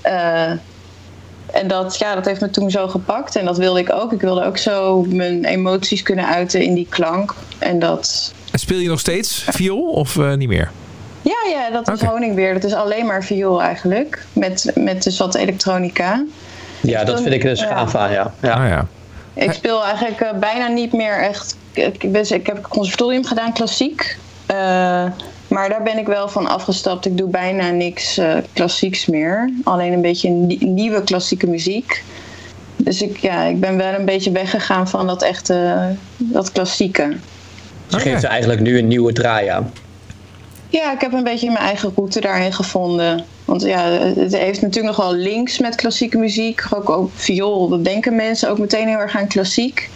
[0.00, 0.52] Eh,
[1.54, 3.36] en dat, ja, dat heeft me toen zo gepakt.
[3.36, 4.12] En dat wilde ik ook.
[4.12, 7.34] Ik wilde ook zo mijn emoties kunnen uiten in die klank.
[7.58, 8.32] En dat.
[8.50, 10.70] En Speel je nog steeds viool of eh, niet meer?
[11.22, 12.10] Ja, ja, dat is Oké.
[12.10, 12.54] honingbeer.
[12.54, 14.24] Dat is alleen maar viool eigenlijk.
[14.32, 16.24] Met, met dus wat elektronica.
[16.80, 18.34] Ja, dat vind ik dus gaaf aan, ja.
[18.40, 18.52] ja.
[18.52, 18.86] Ah ja.
[19.34, 21.56] Ik speel eigenlijk eh, bijna niet meer echt.
[21.72, 24.16] Ik, ben, ik heb conservatorium gedaan, klassiek.
[24.46, 25.04] Eh,
[25.54, 27.06] maar daar ben ik wel van afgestapt.
[27.06, 29.50] Ik doe bijna niks eh, klassieks meer.
[29.64, 32.04] Alleen een beetje nie- nieuwe klassieke muziek.
[32.76, 37.16] Dus ik, ja, ik ben wel een beetje weggegaan van dat echte, dat klassieke.
[37.90, 38.00] Oké.
[38.02, 39.72] geeft er eigenlijk nu een nieuwe draai aan.
[40.68, 43.24] Ja, ik heb een beetje mijn eigen route daarin gevonden.
[43.44, 46.62] Want ja, het heeft natuurlijk nog wel links met klassieke muziek.
[46.70, 49.90] Ook, ook viool, dat denken mensen ook meteen heel erg aan klassiek.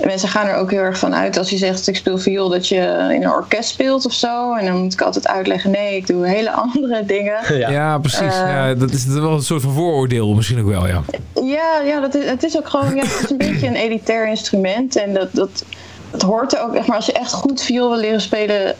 [0.00, 2.48] En mensen gaan er ook heel erg van uit als je zegt ik speel viool
[2.48, 4.54] dat je in een orkest speelt of zo.
[4.54, 7.58] En dan moet ik altijd uitleggen nee, ik doe hele andere dingen.
[7.58, 7.98] Ja, Ja.
[7.98, 8.20] precies.
[8.20, 8.48] Eh.
[8.48, 11.02] ja, dat is wel een soort van vooroordeel misschien ook wel, ja.
[11.34, 14.28] Ja, ja dat is, het is ook gewoon ja, het is een beetje een elitair
[14.28, 14.96] instrument.
[14.96, 15.64] En dat, dat,
[16.10, 16.86] dat hoort er ook echt.
[16.86, 18.74] Maar als je echt goed viool wil leren spelen,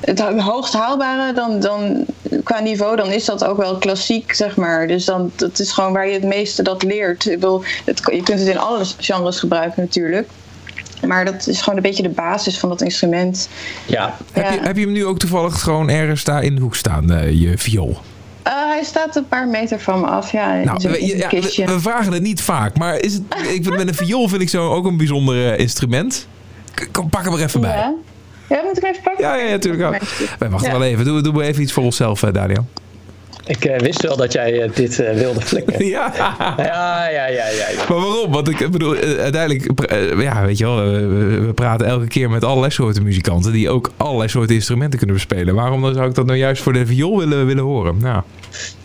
[0.00, 2.04] het hoogst haalbare dan, dan
[2.44, 4.86] qua niveau, dan is dat ook wel klassiek, zeg maar.
[4.86, 7.26] Dus dan, dat is gewoon waar je het meeste dat leert.
[7.26, 10.28] Ik bedoel, het, je kunt het in alle genres gebruiken natuurlijk.
[11.06, 13.48] Maar dat is gewoon een beetje de basis van dat instrument.
[13.86, 14.52] Ja, Heb, Ja.
[14.52, 17.40] je, heb je hem nu ook toevallig gewoon ergens daar in de hoek staan, eh,
[17.40, 17.98] je viool?
[18.42, 21.80] Eh, hij staat een paar meter van me af, ja, Nou, we, ja, we, we
[21.80, 24.68] vragen het niet vaak, maar is het, ik vind, met een viool vind ik zo
[24.70, 26.26] ook een bijzonder eh, instrument.
[26.74, 27.94] K- Kom, pak hem er even bij.
[28.50, 28.62] Ja.
[28.64, 29.24] moet ik even pakken?
[29.24, 30.00] Ja, ja, natuurlijk ook.
[30.38, 30.78] Wij wachten Ja.
[30.78, 31.04] wel even.
[31.04, 32.66] Doe, doe maar even iets voor onszelf, eh, Daniel.
[33.46, 35.84] ik eh, wist wel dat jij eh, dit eh, wilde flikken.
[35.96, 36.12] Ja.
[36.56, 37.46] Ja, ja, ja, ja.
[37.48, 37.84] ja.
[37.88, 38.32] Maar waarom?
[38.32, 39.70] Want ik bedoel, uiteindelijk,
[40.20, 44.28] ja, weet je wel, we, praten elke keer met allerlei soorten muzikanten die ook allerlei
[44.28, 45.54] soorten instrumenten kunnen bespelen.
[45.54, 47.98] Waarom dan zou ik dat nou juist voor de viool willen, willen horen?
[47.98, 48.22] Nou,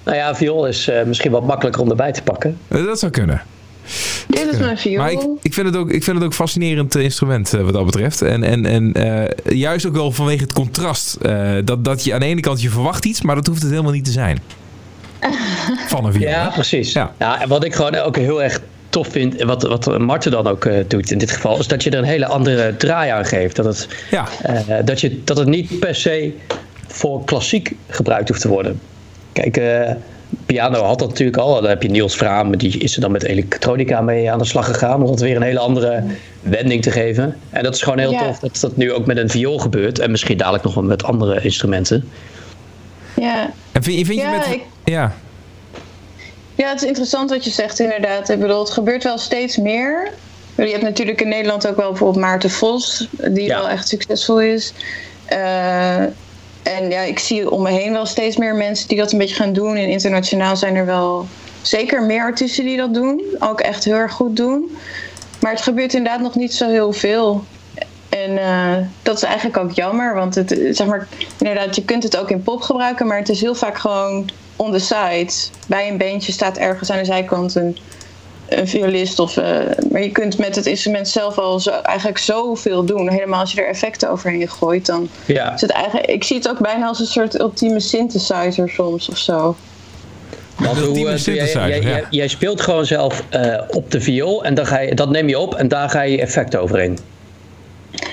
[0.04, 2.58] Nou ja, viool is eh, misschien wat makkelijker om erbij te pakken.
[2.68, 3.42] dat zou kunnen.
[4.28, 4.98] Dit is mijn viool.
[4.98, 7.62] Maar ik, ik, vind het ook, ik vind het ook een fascinerend eh, instrument eh,
[7.62, 8.22] wat dat betreft.
[8.22, 11.14] En, en, en eh, juist ook wel vanwege het contrast.
[11.22, 13.72] eh, dat, dat je aan de ene kant je verwacht iets, maar dat hoeft het
[13.72, 14.40] helemaal niet te zijn.
[15.88, 16.30] Van een viool.
[16.30, 16.50] Ja, hè?
[16.50, 16.92] precies.
[16.94, 17.14] Ja.
[17.20, 17.42] Ja.
[17.42, 18.60] en wat ik gewoon ook heel erg
[18.90, 21.84] tof vind, en wat, wat Marten dan ook eh, doet in dit geval, is dat
[21.84, 23.56] je er een hele andere draai aan geeft.
[23.56, 24.26] Dat het, Ja.
[24.42, 26.34] eh, dat, je, dat het niet per se
[26.88, 28.80] voor klassiek gebruikt hoeft te worden.
[29.34, 29.92] Kijk, eh,
[30.46, 31.54] piano had dat natuurlijk al.
[31.54, 34.66] Dan heb je Niels Vraam, die is er dan met elektronica mee aan de slag
[34.66, 35.04] gegaan.
[35.04, 36.04] Om het weer een hele andere
[36.42, 37.38] wending te geven.
[37.50, 38.24] En dat is gewoon heel Ja.
[38.28, 40.00] tof dat dat nu ook met een viool gebeurt.
[40.00, 42.10] En misschien dadelijk nog wel met andere instrumenten.
[43.16, 43.50] Ja.
[43.72, 44.48] En vind, je- vind je Ja, met...
[44.48, 45.14] ik- Ja.
[46.56, 48.30] ja, het is interessant wat je zegt inderdaad.
[48.30, 50.12] Ik bedoel, het gebeurt wel steeds meer.
[50.56, 53.60] Je hebt natuurlijk in Nederland ook wel bijvoorbeeld Maarten Vos, die Ja.
[53.60, 54.74] wel echt succesvol is.
[55.26, 56.04] Eh,
[56.66, 59.36] en ja, ik zie om me heen wel steeds meer mensen die dat een beetje
[59.36, 59.76] gaan doen.
[59.76, 61.28] En internationaal zijn er wel
[61.62, 63.22] zeker meer artiesten die dat doen.
[63.40, 64.78] Ook echt heel erg goed doen.
[65.40, 67.44] Maar het gebeurt inderdaad nog niet zo heel veel.
[68.10, 71.08] En eh, dat is eigenlijk ook jammer, want het, zeg maar,
[71.40, 74.72] inderdaad, je kunt het ook in pop gebruiken, maar het is heel vaak gewoon on
[74.72, 75.32] the side.
[75.68, 77.78] Bij een bandje staat ergens aan de zijkant een,
[78.50, 79.20] een violist.
[79.20, 79.58] Of, eh,
[79.92, 83.10] maar je kunt met het instrument zelf al zo, eigenlijk zoveel doen.
[83.10, 85.54] Helemaal als je er effecten overheen gooit, dan Ja.
[85.54, 86.06] is het eigenlijk.
[86.08, 89.56] Ik zie het ook bijna als een soort ultieme synthesizer soms of zo.
[90.56, 91.88] Want Een hoe, ultieme doe jij, synthesizer, jij, ja.
[91.88, 95.28] jij, jij speelt gewoon zelf eh, op de viool en dan ga je, dat neem
[95.30, 97.00] je op en daar ga je effecten overheen.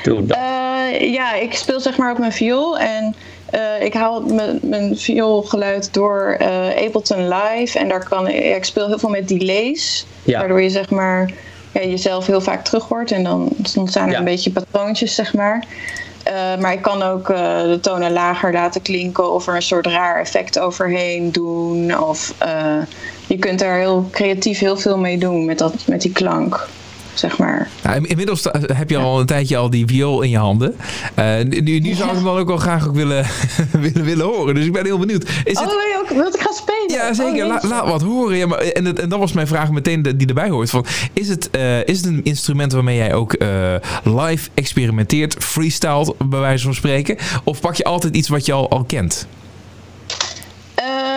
[0.03, 0.37] Doe dat.
[0.37, 3.15] Eh, ja, ik speel zeg maar op mijn viool en
[3.53, 8.65] eh, ik haal mijn, mijn vioolgeluid door eh, Ableton Live en daar kan ja, ik
[8.65, 10.39] speel heel veel met delays, Ja.
[10.39, 11.31] waardoor je zeg maar
[11.73, 15.65] ja, jezelf heel vaak terug hoort en dan ontstaan er een beetje patroontjes zeg maar.
[16.23, 20.21] Eh, maar ik kan ook de tonen lager laten klinken of er een soort raar
[20.21, 21.99] effect overheen doen.
[22.03, 22.35] Of
[23.27, 26.69] je kunt daar heel creatief heel veel mee doen met, dat, met die klank.
[27.15, 27.69] Zeg maar.
[27.83, 30.75] Nou, in- inmiddels heb je al een tijdje al die viool in je handen.
[31.15, 33.27] Eh, nu, nu zou ik hem dan ook wel graag ook willen,
[33.81, 34.55] willen, willen horen.
[34.55, 35.23] Dus ik ben heel benieuwd.
[35.45, 36.81] Is oh, het, wil je ook, wilt ik gaan spelen?
[37.07, 37.43] ja, zeker.
[37.43, 37.69] Oh, La- jeetje.
[37.69, 38.37] laat wat horen.
[38.37, 40.71] Ja, maar, en, het- en dat was mijn vraag meteen die erbij hoort.
[40.71, 43.49] Van, is, het, eh, is het een instrument waarmee jij ook eh,
[44.05, 47.17] live experimenteert, freestyle bij wijze van spreken?
[47.45, 49.27] Of pak je altijd iets wat je al, al kent?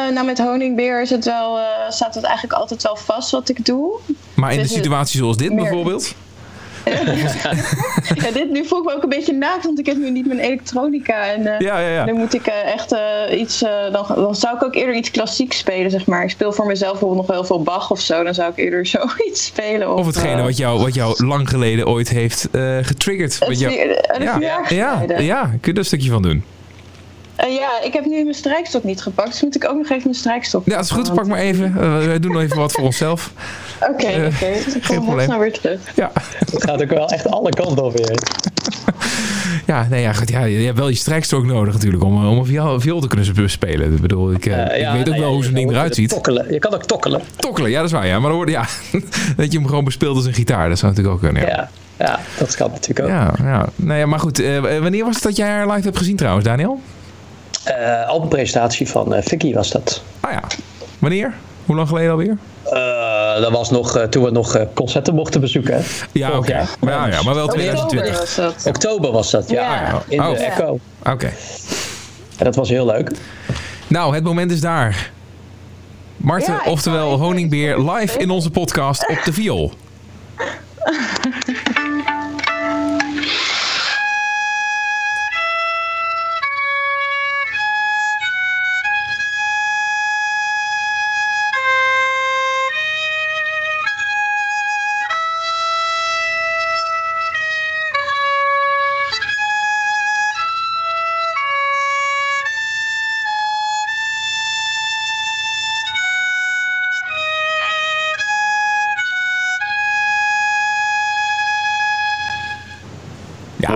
[0.08, 3.50] Eh, nou, met honingbeer is het wel, eh, staat het eigenlijk altijd wel vast wat
[3.50, 3.96] ik doe.
[4.36, 6.14] Maar in het situatie zoals dit meer- bijvoorbeeld?
[8.16, 10.28] Ja, dit, nu voel ik me ook een beetje naakt, want ik heb nu niet
[10.28, 11.26] mijn elektronica.
[11.26, 12.06] En eh, Ja, ja, ja.
[12.06, 12.96] dan moet ik echt
[13.32, 13.60] iets...
[13.92, 16.24] dan, dan zou ik ook eerder iets klassieks spelen, zeg maar.
[16.24, 18.24] Ik speel voor mezelf bijvoorbeeld nog wel veel Bach of zo.
[18.24, 19.94] Dan zou ik eerder zoiets spelen.
[19.94, 22.48] Of, Of hetgene wat jou, wat jou lang geleden ooit heeft
[22.82, 23.38] getriggerd?
[23.50, 24.38] jou- vier- ja,
[24.70, 26.44] ja, ja, kun je er een stukje van doen?
[27.36, 30.02] Eh, ja, ik heb nu mijn strijkstok niet gepakt, dus moet ik ook nog even
[30.04, 31.14] mijn strijkstok Ja, dat is goed.
[31.14, 31.66] Pak maar even.
[31.78, 33.32] Eh, wij doen nog even wat voor onszelf.
[33.92, 34.46] Oké, Eh, oké.
[34.76, 35.80] Ik geen kom snel weer terug.
[35.96, 38.18] Ja, Het gaat ook wel echt alle kanten op weer.
[39.66, 42.80] ja, nee, ja, goed, ja je hebt wel je strijkstok nodig natuurlijk om, om een
[42.82, 43.94] viool, te kunnen sp- spelen.
[43.94, 45.72] Ik bedoel, ik, eh, Eh, ik ja, weet ook nou wel ja, hoe zo'n ding
[45.72, 46.10] eruit ziet.
[46.10, 46.54] Tokkelen.
[46.54, 47.22] Je kan ook tokkelen.
[47.36, 48.08] Tokkelen, ja, dat is waar.
[48.08, 48.66] Ja, maar dan hoor ja,
[49.38, 50.70] dat je hem gewoon bespeelt als een gitaar.
[50.70, 51.48] Dat zou natuurlijk ook kunnen.
[51.48, 53.08] Ja, Ja, ja dat kan natuurlijk ook.
[53.12, 53.66] ja, ja.
[53.76, 54.40] Nou ja, maar goed.
[54.40, 56.80] eh, wanneer was het dat jij haar live hebt gezien trouwens, Daniel?
[57.66, 60.02] Eh, albumpresentatie van eh Vicky was dat.
[60.20, 60.42] Ah ja.
[61.00, 61.34] Wanneer?
[61.66, 62.38] Hoe lang geleden alweer?
[62.64, 65.84] Eh, dat was nog eh, toen we nog eh, concerten mochten bezoeken.
[66.12, 66.66] Ja, oké.
[66.80, 68.20] Maar ja, ja, maar wel Oktober 2020.
[68.20, 68.66] was dat.
[68.68, 69.62] Oktober was dat, ja.
[69.62, 70.02] Ja.
[70.08, 70.40] In de Oh.
[70.40, 70.80] Echo.
[71.12, 71.32] Oké.
[72.38, 73.12] En dat was heel leuk.
[73.88, 75.12] Nou, het moment is daar.
[76.18, 79.72] Marten, oftewel Honingbeer, live in onze podcast op de viool.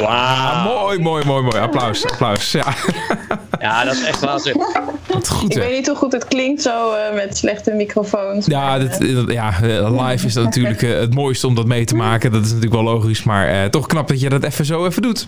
[0.10, 0.74] Ja, Wauw.
[0.84, 1.58] mooi, mooi, mooi, mooi.
[1.58, 2.52] Applaus, applaus.
[2.52, 2.74] Ja,
[3.60, 4.64] Ja, dat is echt waanzin.
[5.08, 5.64] wat goed Ik hè.
[5.68, 8.46] weet niet hoe goed het klinkt zo eh, met slechte microfoons.
[8.46, 11.66] Ja, maar, dat, eh, dat- ja, eh, live is dat natuurlijk het mooiste om dat
[11.66, 12.32] mee te maken.
[12.32, 15.02] Dat is natuurlijk wel logisch, maar eh, toch knap dat je dat even zo even
[15.02, 15.28] doet.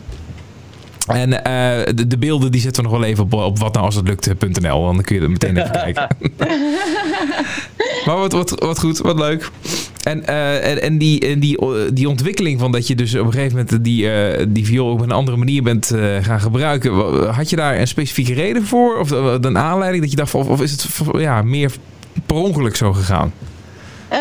[1.08, 4.84] En eh, de, de beelden die zetten we nog wel even op, op watnoualshetlukt.nl.
[4.86, 6.08] Dan kun je er meteen even kijken.
[8.06, 9.50] maar wat, wat, wat goed, wat leuk.
[10.04, 11.58] En, eh, en, en, die, en die,
[11.94, 15.02] die ontwikkeling van dat je dus op een gegeven moment die, eh, die viool op
[15.02, 16.92] een andere manier bent eh, gaan gebruiken.
[17.34, 19.00] Had je daar een specifieke reden voor?
[19.00, 21.72] Of eh, een aanleiding dat je dacht of, is het ja, meer
[22.26, 23.34] per ongeluk zo gegaan?
[24.08, 24.20] Eh,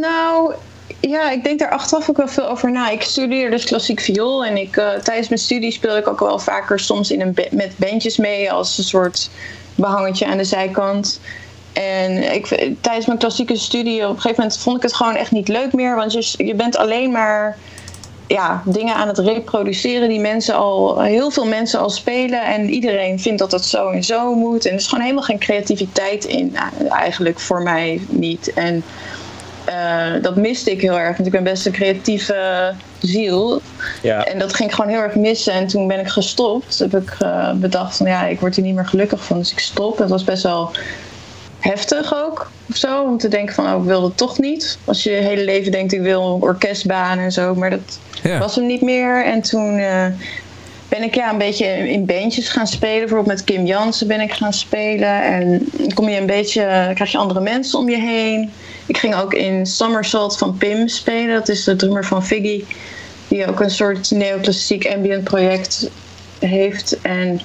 [0.00, 0.54] nou,
[1.00, 2.90] ja, ik denk daar achteraf ook wel veel over na.
[2.90, 6.38] Ik studeerde dus klassiek viool en ik, eh, tijdens mijn studie speelde ik ook wel
[6.38, 9.30] vaker soms in een met bandjes mee als een soort
[9.74, 11.20] behangetje aan de zijkant.
[11.76, 12.46] En ik,
[12.80, 15.72] tijdens mijn klassieke studie op een gegeven moment vond ik het gewoon echt niet leuk
[15.72, 17.56] meer, want je, je bent alleen maar
[18.26, 22.44] ja, dingen aan het reproduceren die mensen al, heel veel mensen al spelen.
[22.44, 24.64] En iedereen vindt dat het zo en zo moet.
[24.64, 28.52] En er is gewoon helemaal geen creativiteit in, nou, eigenlijk voor mij niet.
[28.52, 28.84] En
[29.64, 33.60] eh, dat miste ik heel erg, want ik ben best een creatieve ziel.
[34.02, 34.24] Ja.
[34.24, 35.52] En dat ging ik gewoon heel erg missen.
[35.52, 36.78] En toen ben ik gestopt.
[36.78, 39.58] Heb ik eh, bedacht van ja, ik word hier niet meer gelukkig van, dus ik
[39.58, 39.98] stop.
[39.98, 40.70] Het was best wel
[41.66, 43.02] heftig ook, of zo.
[43.02, 44.78] Om te denken van, oh, ik wil dat toch niet.
[44.84, 47.54] Als je je hele leven denkt, ik wil een orkestbaan en zo.
[47.54, 48.38] Maar dat Ja.
[48.38, 49.24] was hem niet meer.
[49.24, 50.06] En toen eh,
[50.88, 52.98] ben ik ja, een beetje in bandjes gaan spelen.
[52.98, 55.22] Bijvoorbeeld met Kim Jansen ben ik gaan spelen.
[55.22, 58.50] En dan kom je een beetje, krijg je andere mensen om je heen.
[58.86, 61.34] Ik ging ook in Somersault van Pim spelen.
[61.34, 62.64] Dat is de drummer van Figgy.
[63.28, 65.90] Die ook een soort neoclassiek ambient project
[66.38, 67.00] heeft.
[67.02, 67.40] En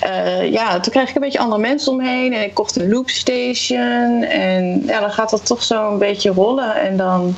[0.00, 2.32] eh, ja, toen kreeg ik een beetje andere mensen omheen.
[2.32, 4.22] En ik kocht een loopstation.
[4.22, 6.74] En ja, dan gaat dat toch zo een beetje rollen.
[6.80, 7.36] En dan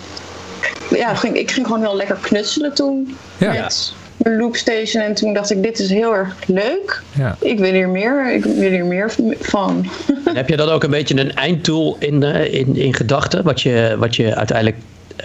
[0.90, 3.16] ja, ging, ik ging gewoon heel lekker knutselen toen.
[3.38, 3.52] Ja.
[3.52, 5.02] Met mijn loopstation.
[5.02, 7.02] En toen dacht ik, dit is heel erg leuk.
[7.12, 7.36] Ja.
[7.40, 8.34] Ik wil hier meer.
[8.34, 9.90] Ik wil hier meer van.
[10.24, 13.44] En heb je dan ook een beetje een einddoel in, eh, in, in gedachten?
[13.44, 14.76] Wat je, wat je uiteindelijk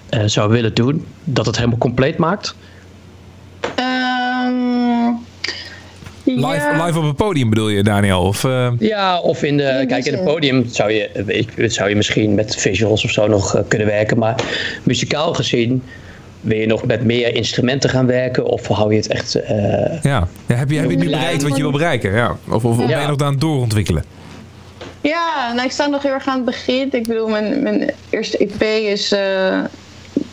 [0.10, 1.06] eh, zou willen doen?
[1.24, 2.56] Dat het helemaal compleet maakt?
[6.26, 6.86] Live, ja.
[6.86, 8.22] live op het podium bedoel je, Daniel?
[8.22, 12.36] Of, eh, Ja, of in de, kijk, in het podium zou je, zou je misschien
[12.36, 14.18] met visuals of zo nog eh, kunnen werken.
[14.18, 14.36] Maar
[14.84, 15.84] muzikaal gezien
[16.42, 18.46] wil je nog met meer instrumenten gaan werken?
[18.46, 19.36] Of hou je het echt...
[19.36, 19.58] eh,
[20.04, 20.28] ja.
[20.48, 20.56] ja.
[20.56, 22.14] Heb je, heb je nu bereikt wat je wil bereiken?
[22.14, 22.38] Ja.
[22.50, 24.04] Of, of ben je nog aan het doorontwikkelen?
[25.02, 26.88] Ja, nou, ik sta nog heel erg aan het begin.
[26.92, 29.60] Ik bedoel, mijn, mijn eerste EP is, eh,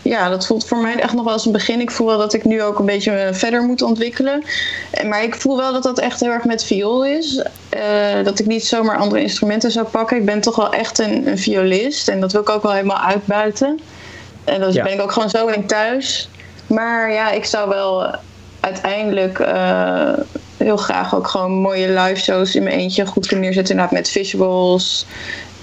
[0.02, 1.80] ja, dat voelt voor mij echt nog wel als een begin.
[1.80, 4.44] Ik voel wel dat ik nu ook een beetje eh, verder moet ontwikkelen.
[4.90, 7.42] En- Maar ik voel wel dat dat echt heel erg met viool is.
[7.68, 10.16] Eh, dat ik niet zomaar andere instrumenten zou pakken.
[10.16, 12.08] Ik ben toch wel echt een, een violist.
[12.08, 13.80] En dat wil ik ook wel helemaal uitbuiten.
[14.44, 14.82] En dan Ja.
[14.82, 16.28] ben ik ook gewoon zo in thuis.
[16.66, 18.14] Maar ja, ik zou wel
[18.60, 20.10] uiteindelijk eh,
[20.56, 23.74] heel graag ook gewoon mooie live shows in mijn eentje goed kunnen neerzetten.
[23.74, 25.06] Inderdaad met visuals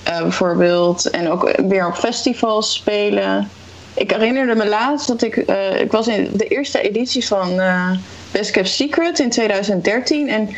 [0.03, 1.09] bijvoorbeeld.
[1.09, 3.49] En ook weer op festivals spelen.
[3.93, 5.37] Ik herinnerde me laatst dat ik...
[5.37, 7.91] eh, ik was in de eerste editie van eh,
[8.31, 10.29] Best Kept Secret in 2013.
[10.29, 10.49] En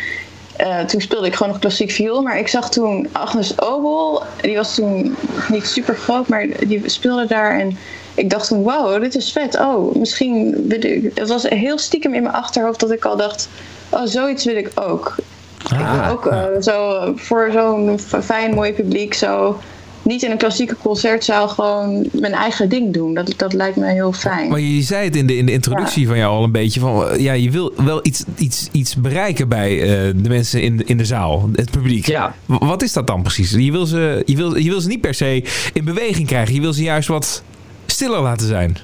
[0.55, 2.21] eh, toen speelde ik gewoon nog klassiek viool.
[2.21, 4.23] Maar ik zag toen Agnes Obel.
[4.41, 5.15] Die was toen
[5.49, 7.59] niet super groot, maar die speelde daar.
[7.59, 7.77] En
[8.13, 9.59] ik dacht toen, wow, dit is vet.
[9.59, 11.11] Oh, misschien wil ik...
[11.15, 13.49] Het was heel stiekem in mijn achterhoofd dat ik al dacht...
[13.89, 15.15] Oh, zoiets wil ik ook.
[15.63, 19.59] ik wil ook eh, zo voor zo'n fijn, mooi publiek zo...
[20.03, 23.13] Niet in een klassieke concertzaal gewoon mijn eigen ding doen.
[23.13, 24.49] Dat, dat lijkt me heel fijn.
[24.49, 26.79] Maar je zei het in de, in de introductie van jou al een beetje.
[26.79, 30.77] Van, eh, ja, je wil wel iets, iets, iets bereiken bij eh, de mensen in,
[30.77, 32.05] de- in de zaal, het publiek.
[32.07, 32.35] Ja.
[32.45, 33.51] Wat is dat dan precies?
[33.51, 35.43] Je wil, ze, je, wil, je wil ze niet per se
[35.73, 36.53] in beweging krijgen.
[36.55, 37.43] Je wil ze juist wat
[37.85, 38.77] stiller laten zijn.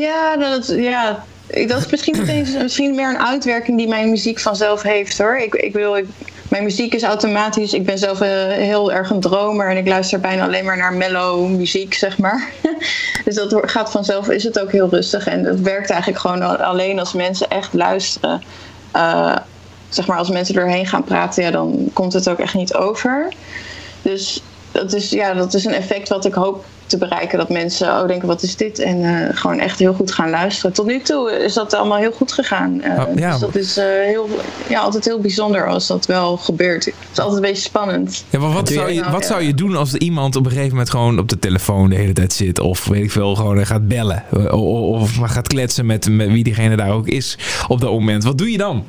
[0.00, 4.82] Ja, dat, ja, ik- dat is misschien, misschien meer een uitwerking die mijn muziek vanzelf
[4.82, 5.36] heeft hoor.
[5.38, 6.04] Ik, ik wil, ik,
[6.48, 7.72] mijn muziek is automatisch.
[7.72, 10.92] Ik ben zelf eh, heel erg een dromer en ik luister bijna alleen maar naar
[10.92, 12.48] mellow muziek, zeg maar.
[13.24, 15.26] dus dat gaat vanzelf, is het ook heel rustig.
[15.26, 18.42] En dat werkt eigenlijk gewoon al- alleen als mensen echt luisteren.
[18.92, 19.36] Eh,
[19.88, 23.28] zeg maar, als mensen erheen gaan praten, ja, dan komt het ook echt niet over.
[24.02, 24.42] Dus
[24.72, 27.38] dat is, ja, dat is een effect wat ik hoop te bereiken.
[27.38, 28.78] Dat mensen oh, denken, wat is dit?
[28.78, 30.72] En eh, gewoon echt heel goed gaan luisteren.
[30.72, 32.82] Tot nu toe is dat allemaal heel goed gegaan.
[32.82, 33.30] Eh, Oh, ja.
[33.30, 34.28] Dus dat is eh, heel,
[34.68, 36.84] ja, altijd heel bijzonder als dat wel gebeurt.
[36.84, 38.24] Het is altijd een beetje spannend.
[38.30, 39.26] Ja, maar wat, zou je, Nou, wat ja.
[39.28, 42.12] zou je doen als iemand op een gegeven moment gewoon op de telefoon de hele
[42.12, 42.60] tijd zit?
[42.60, 44.24] Of weet ik veel, gewoon gaat bellen?
[44.32, 47.38] O- o- Of maar gaat kletsen met, met wie diegene daar ook is
[47.68, 48.24] op dat moment.
[48.24, 48.84] Wat doe je dan?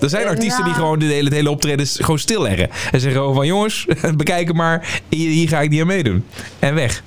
[0.00, 2.70] Er zijn artiesten die gewoon de hele, het hele optredens gewoon stilleggen.
[2.92, 3.86] En zeggen gewoon van jongens,
[4.16, 5.00] bekijk het maar.
[5.08, 6.24] Hier, hier ga ik niet aan meedoen.
[6.58, 7.02] En weg.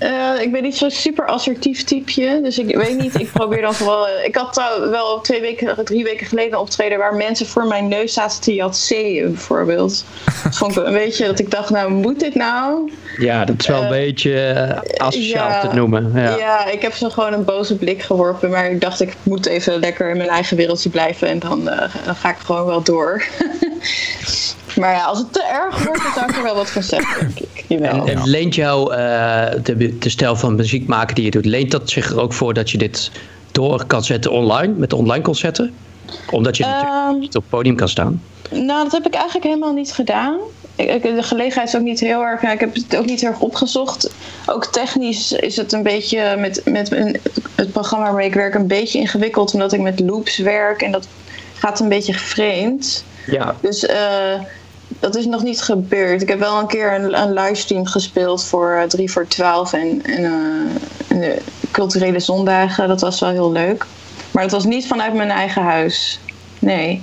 [0.00, 2.40] Eh, ik ben niet zo'n super assertief typeje.
[2.42, 3.20] Dus ik weet niet.
[3.20, 4.08] Ik probeer dan vooral.
[4.08, 7.66] eh, ik had trouw- wel twee weken, drie weken geleden een optreden waar mensen voor
[7.66, 10.04] mijn neus zaten te jatseeën, bijvoorbeeld.
[10.44, 12.92] Dat vond ik een beetje dat ik dacht, nou, moet dit nou?
[13.18, 15.60] Ja, dat is wel een Eh, beetje asociaal ja.
[15.68, 16.12] te noemen.
[16.14, 16.36] Ja.
[16.36, 16.66] Ja.
[16.66, 18.50] ik heb ze gewoon een boze blik geworpen.
[18.50, 21.28] Maar ik dacht, ik moet even lekker in mijn eigen wereldje blijven.
[21.28, 21.64] En dan,
[22.04, 23.22] dan ga ik gewoon wel door.
[24.76, 27.18] maar ja, als het te erg wordt, dan zou ik er wel wat van zeggen,
[27.34, 27.64] denk ik.
[27.68, 28.06] Jawel.
[28.06, 31.70] En, en leent jou eh, de, de stijl van muziek maken die je doet, leent
[31.70, 33.10] dat zich er ook voor dat je dit
[33.52, 35.74] door kan zetten online, met online concerten?
[36.30, 38.22] Omdat je natuurlijk Ehm, niet op het podium kan staan.
[38.50, 40.38] Nou, dat heb ik eigenlijk helemaal niet gedaan.
[40.76, 42.42] Ik, ik- de gelegenheid is ook niet heel erg.
[42.42, 44.10] nou, ik heb het ook niet heel erg opgezocht.
[44.46, 47.16] Ook technisch is het een beetje met, met een-
[47.54, 51.08] het programma waarmee ik werk een beetje ingewikkeld, omdat ik met loops werk en dat
[51.54, 53.04] gaat een beetje vreemd.
[53.26, 53.54] Ja.
[53.60, 53.96] Dus eh,
[55.00, 56.22] dat is nog niet gebeurd.
[56.22, 60.02] Ik heb wel een keer een, een livestream gespeeld voor eh, 3 voor 12 en,
[60.04, 60.30] en, eh,
[61.08, 61.38] en de
[61.70, 62.88] culturele zondagen.
[62.88, 63.86] Dat was wel heel leuk.
[64.30, 66.20] Maar dat was niet vanuit mijn eigen huis.
[66.58, 67.02] Nee.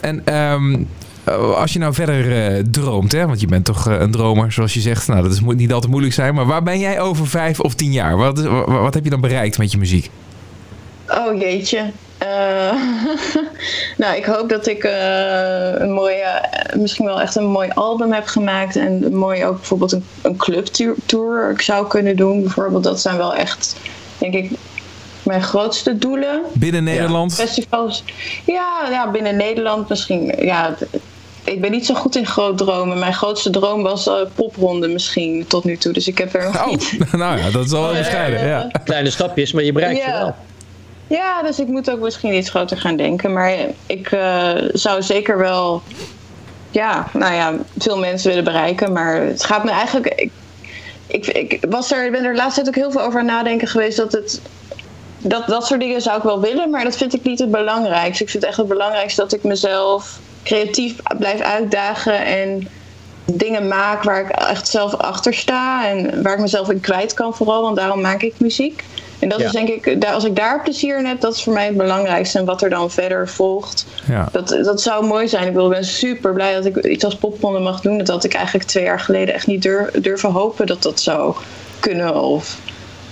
[0.00, 0.84] En ehm,
[1.24, 4.52] eh, als je nou verder eh, droomt, hè, want je bent toch eh, een dromer,
[4.52, 5.08] zoals je zegt.
[5.08, 6.34] Nou, dat is, moet niet altijd moeilijk zijn.
[6.34, 8.16] Maar waar ben jij over vijf of tien jaar?
[8.16, 10.10] Wat, wat heb je dan bereikt met je muziek?
[11.08, 11.90] Oh jeetje.
[12.22, 12.72] Eh,
[14.02, 18.26] nou, ik hoop dat ik eh, een mooie, misschien wel echt een mooi album heb
[18.26, 18.76] gemaakt.
[18.76, 22.42] En een mooi ook bijvoorbeeld een, een clubtour tour ik zou kunnen doen.
[22.42, 23.76] Bijvoorbeeld, dat zijn wel echt,
[24.18, 24.50] denk ik,
[25.22, 26.42] mijn grootste doelen.
[26.52, 27.34] Binnen Nederland?
[27.34, 28.04] Festivals.
[28.46, 30.34] Ja, ja, binnen Nederland misschien.
[30.38, 30.74] Ja,
[31.44, 32.98] ik ben niet zo goed in groot dromen.
[32.98, 35.92] Mijn grootste droom was eh, popronde misschien tot nu toe.
[35.92, 38.26] Dus ik heb er nog Oh, niet nou ja, dat is al wel Oh, ja.
[38.26, 38.70] Ja.
[38.84, 40.04] Kleine stapjes, maar je bereikt Ja.
[40.04, 40.34] ze wel.
[41.12, 43.32] Ja, dus ik moet ook misschien iets groter gaan denken.
[43.32, 43.56] Maar
[43.86, 45.82] ik eh, zou zeker wel,
[46.70, 48.92] ja, nou ja, veel mensen willen bereiken.
[48.92, 50.06] Maar het gaat me eigenlijk.
[50.14, 50.30] Ik,
[51.06, 53.68] ik, ik was er, ben er de laatste tijd ook heel veel over aan nadenken
[53.68, 54.40] geweest dat het.
[55.18, 58.24] Dat, dat soort dingen zou ik wel willen, maar dat vind ik niet het belangrijkste.
[58.24, 62.68] Ik vind echt het belangrijkste dat ik mezelf creatief blijf uitdagen en
[63.24, 67.34] dingen maak waar ik echt zelf achter sta en waar ik mezelf in kwijt kan
[67.34, 68.84] vooral, want daarom maak ik muziek.
[69.22, 69.46] En dat Ja.
[69.46, 71.76] is denk ik, daar- als ik daar plezier in heb, dat is voor mij het
[71.76, 72.38] belangrijkste.
[72.38, 74.28] En wat er dan verder volgt, Ja.
[74.32, 75.46] dat, dat zou mooi zijn.
[75.46, 77.98] Ik, bedoel, ik ben super blij dat ik iets als popronde mag doen.
[77.98, 81.34] Dat had ik eigenlijk twee jaar geleden echt niet dur- durven hopen dat dat zou
[81.80, 82.14] kunnen.
[82.22, 82.58] Of,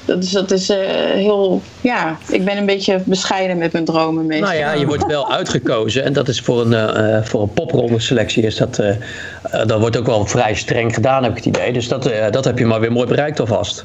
[0.04, 0.78] dat is, dat is eh,
[1.14, 4.48] heel, ja, ik ben een beetje bescheiden met mijn dromen meestal.
[4.48, 7.52] Nou ja, je wordt wel uitgekozen en dat is voor een, eh, eh, voor een
[7.52, 8.80] popronde selectie is dat,
[9.66, 11.72] dat wordt ook wel vrij streng gedaan, heb ik het idee.
[11.72, 13.84] Dus dat, eh, dat heb je maar weer mooi bereikt alvast.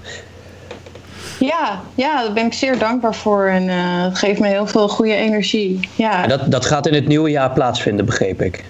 [1.39, 3.45] Ja, ja, daar ben ik zeer dankbaar voor.
[3.45, 5.89] En eh, het geeft me heel veel goede energie.
[5.95, 6.27] Ja.
[6.27, 8.63] Dat, dat gaat in het nieuwe jaar plaatsvinden, begreep ik.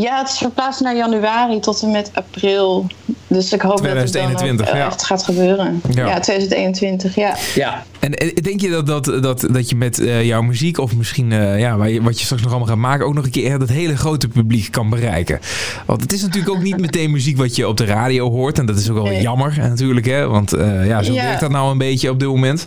[0.00, 2.86] Ja, het is verplaatst naar januari tot en met april.
[3.26, 4.86] Dus ik hoop dat 2021, het dan ook, eh, ja.
[4.86, 5.80] echt gaat gebeuren.
[5.94, 6.06] Ja.
[6.06, 7.36] Ja, 2021, ja.
[7.54, 10.96] Ja, En eh, denk je dat, dat, dat, dat je met eh, jouw muziek of
[10.96, 13.06] misschien eh, ja, wat je straks nog allemaal gaat maken...
[13.06, 15.40] ook nog een keer dat hele grote publiek kan bereiken?
[15.86, 18.58] Want het is natuurlijk ook niet meteen muziek wat je op de radio hoort.
[18.58, 19.20] En dat is ook wel Nee.
[19.22, 20.06] jammer natuurlijk.
[20.06, 20.26] Hè?
[20.28, 21.22] Want eh, ja, zo Ja.
[21.24, 22.66] werkt dat nou een beetje op dit moment.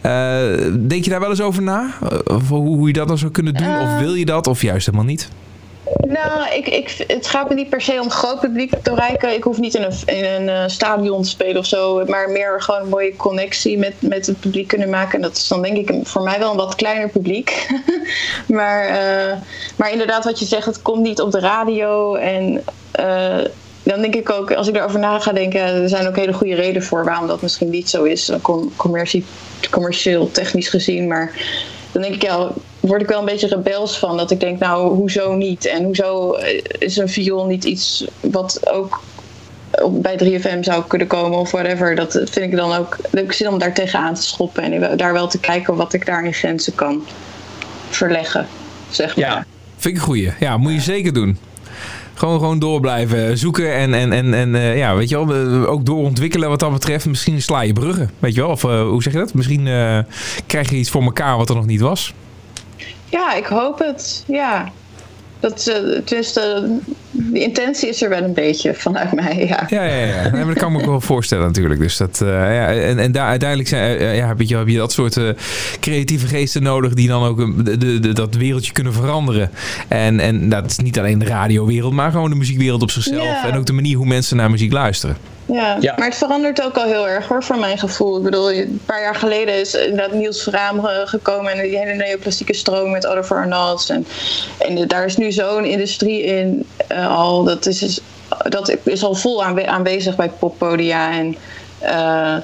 [0.00, 0.40] Eh,
[0.80, 1.90] denk je daar wel eens over na?
[2.24, 3.80] Of hoe, hoe je dat dan zou kunnen doen?
[3.80, 4.46] of wil je dat?
[4.46, 5.28] Of juist helemaal niet?
[6.08, 9.34] Nou, ik, ik, het gaat me niet per se om groot publiek te bereiken.
[9.34, 12.04] Ik hoef niet in een, in een eh, stadion te spelen of zo.
[12.04, 15.14] Maar meer gewoon een mooie connectie met, met het publiek kunnen maken.
[15.14, 17.66] En dat is dan denk ik voor mij wel een wat kleiner publiek.
[18.48, 19.36] maar, eh,
[19.76, 22.14] maar inderdaad, wat je zegt, het komt niet op de radio.
[22.14, 23.38] En eh,
[23.82, 26.54] dan denk ik ook, als ik erover na ga denken, er zijn ook hele goede
[26.54, 28.32] redenen voor waarom dat misschien niet zo is.
[28.42, 29.24] com- commercie,
[29.70, 31.06] commercieel, technisch gezien.
[31.08, 31.32] Maar
[31.92, 32.50] dan denk ik, ja,
[32.82, 34.16] word ik wel een beetje rebels van.
[34.16, 35.66] Dat ik denk, nou, hoezo niet?
[35.66, 39.02] En hoezo eh, is een viool niet iets wat ook
[39.90, 41.94] bij 3FM zou kunnen komen of whatever.
[41.94, 42.96] Dat vind ik dan ook.
[43.12, 46.24] Ik zit om daar tegenaan te schoppen en daar wel te kijken wat ik daar
[46.24, 47.02] in grenzen kan
[47.90, 48.46] verleggen.
[48.90, 49.24] Zeg maar.
[49.24, 49.46] ja.
[49.76, 50.32] Vind ik een goeie.
[50.40, 51.38] Ja, moet je zeker doen.
[52.14, 55.70] Gewoon, gewoon door blijven zoeken en, en, en, en eh, ja, weet je wel, eh,
[55.70, 57.06] ook doorontwikkelen wat dat betreft.
[57.06, 58.50] Misschien sla je bruggen, weet je wel.
[58.50, 59.34] Of eh, hoe zeg je dat?
[59.34, 59.98] Misschien eh,
[60.46, 62.14] krijg je iets voor elkaar wat er nog niet was.
[63.12, 64.24] Ja, ik hoop het.
[64.26, 64.68] Ja.
[65.40, 66.62] Dat, eh,
[67.10, 69.46] de intentie is er wel een beetje vanuit mij.
[69.46, 69.66] Ja.
[69.68, 70.22] Ja, ja, ja.
[70.22, 71.80] Nee, maar dat kan me ook wel voorstellen natuurlijk.
[71.80, 74.76] Dus dat, eh, ja, en, en daar uiteindelijk zijn, eh, ja, heb, je, heb je
[74.76, 75.18] dat soort
[75.80, 79.50] creatieve geesten nodig die dan ook een- de, de, de- dat wereldje kunnen veranderen.
[79.88, 83.22] En, en dat is niet alleen de radiowereld, maar gewoon de muziekwereld op zichzelf.
[83.24, 83.48] Ja.
[83.50, 85.16] En ook de manier hoe mensen naar muziek luisteren.
[85.46, 85.94] Ja, Ja.
[85.96, 88.16] maar het verandert ook al heel erg hoor, voor mijn gevoel.
[88.16, 92.54] Ik bedoel, een paar jaar geleden is inderdaad Niels Vraam gekomen en die hele neoclassieke
[92.54, 93.88] stroom met Oliver Arnolds.
[93.88, 94.06] En,
[94.58, 97.44] en daar is nu zo'n industrie in eh, al.
[97.44, 98.00] Dat is, is-
[98.48, 101.12] dat is al vol aanwe- aanwezig bij poppodia.
[101.12, 101.36] En
[101.78, 102.34] eh,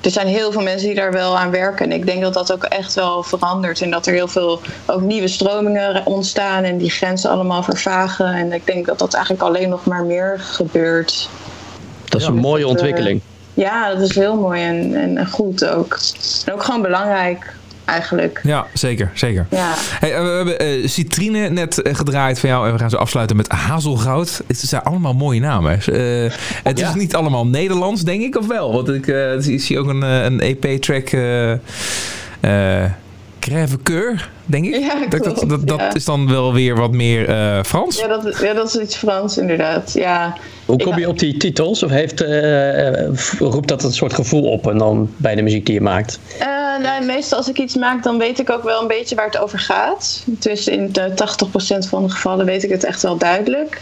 [0.00, 1.84] er zijn heel veel mensen die daar wel aan werken.
[1.86, 3.80] En ik denk dat dat ook echt wel verandert.
[3.80, 8.26] En dat er heel veel ook nieuwe stromingen ontstaan en die grenzen allemaal vervagen.
[8.34, 11.28] En ik denk dat dat eigenlijk alleen nog maar meer gebeurt.
[12.08, 12.32] Dat is Ja.
[12.32, 13.20] een mooie Dat, eh, ontwikkeling.
[13.54, 15.98] Ja, dat is heel mooi en, en goed ook.
[16.46, 17.54] En ook gewoon belangrijk,
[17.84, 18.40] eigenlijk.
[18.42, 19.46] Ja, zeker, zeker.
[19.50, 22.96] Ja, Hey, eh, we hebben eh, Citrine net gedraaid van jou en we gaan ze
[22.96, 24.42] afsluiten met Hazelgoud.
[24.46, 25.72] Het zijn allemaal mooie namen.
[25.72, 26.32] Eh,
[26.62, 26.88] het Ja.
[26.88, 28.72] is niet allemaal Nederlands, denk ik, of wel?
[28.72, 31.10] Want ik eh, zie, zie ook een, eh, een EP-track...
[33.50, 34.74] eh eh, Crève Coeur, denk ik.
[34.74, 35.94] Ja, dat, dat, dat, dat ja.
[35.94, 37.98] is dan wel weer wat meer eh, Frans.
[37.98, 39.92] ja, dat, ja, dat is iets Frans, inderdaad.
[39.92, 41.82] Ja, Hoe kom je op die titels?
[41.82, 45.74] Of heeft, eh, roept dat een soort gevoel op en dan bij de muziek die
[45.74, 46.18] je maakt?
[46.38, 46.46] Eh,
[46.82, 49.38] nou, meestal als ik iets maak, dan weet ik ook wel een beetje waar het
[49.38, 50.22] over gaat.
[50.26, 53.80] Dus in de 80% van de gevallen weet ik het echt wel duidelijk.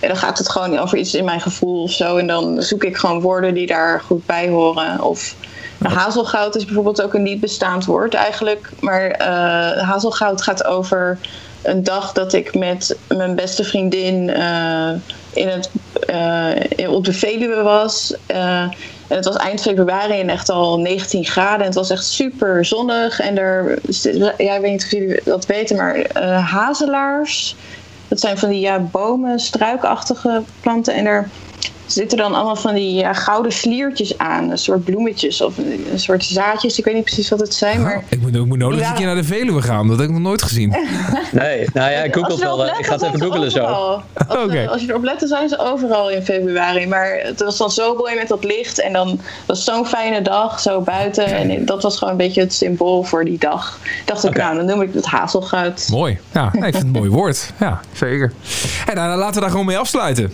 [0.00, 2.16] En dan gaat het gewoon over iets in mijn gevoel of zo.
[2.16, 5.02] En dan zoek ik gewoon woorden die daar goed bij horen.
[5.02, 5.34] Of
[5.78, 8.70] hazelgoud is bijvoorbeeld ook een niet bestaand woord eigenlijk.
[8.80, 11.18] Maar eh, hazelgoud gaat over
[11.62, 14.90] een dag dat ik met mijn beste vriendin eh,
[15.32, 15.70] in het,
[16.76, 18.14] eh, op de Veluwe was.
[18.26, 21.60] En het was eind februari en echt al 19 graden.
[21.60, 23.20] En het was echt super zonnig.
[23.20, 23.78] En er,
[24.38, 27.56] ja, ik weet niet of jullie dat weten, maar hazelaars.
[28.08, 30.94] Dat zijn van die ja, bomen, struikachtige planten.
[30.94, 31.28] En er
[31.92, 34.50] zitten dan allemaal van die gouden sliertjes aan.
[34.50, 36.78] Een soort bloemetjes of een, een soort zaadjes.
[36.78, 37.82] Ik weet niet precies wat het zijn.
[37.82, 38.88] Maar Ik moet, ik moet nodig Ja.
[38.88, 39.88] een keer naar de Veluwe gaan.
[39.88, 40.74] Dat heb ik nog nooit gezien.
[41.32, 42.60] Nee, nou ja, ik google wel.
[42.64, 43.60] eh, let, Ik ga het even googlen zo.
[43.64, 44.02] Als,
[44.44, 44.68] Oké.
[44.68, 46.86] als je erop let, dan zijn ze overal in februari.
[46.86, 48.80] Maar het was dan zo mooi met dat licht.
[48.80, 51.26] En dan was zo'n fijne dag, zo buiten.
[51.26, 53.78] En dat was gewoon een beetje het symbool voor die dag.
[54.04, 55.86] Dacht ik, nou, dan noem ik het hazelgoud.
[55.90, 56.18] Mooi.
[56.32, 57.52] Ja, ik vind het een mooi woord.
[57.60, 58.32] Ja, zeker.
[58.86, 60.32] En nou, dan laten we daar gewoon mee afsluiten.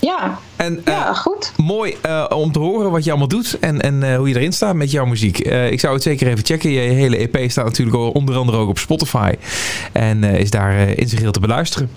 [0.00, 1.52] Ja, En, eh, ja, goed.
[1.56, 4.52] Mooi eh, om te horen wat je allemaal doet en, en eh, hoe je erin
[4.52, 5.38] staat met jouw muziek.
[5.38, 6.70] Eh, ik zou het zeker even checken.
[6.70, 9.34] Je hele EP staat natuurlijk al onder andere ook op Spotify.
[9.92, 11.90] En eh, is daar eh, in zijn geheel te beluisteren.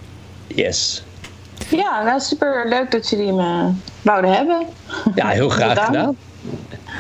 [0.48, 1.04] Yes.
[1.70, 3.70] Ja, nou, super leuk dat jullie me
[4.02, 4.66] wouden hebben.
[5.16, 5.90] Ja, heel graag Bedankt.
[5.92, 6.16] gedaan.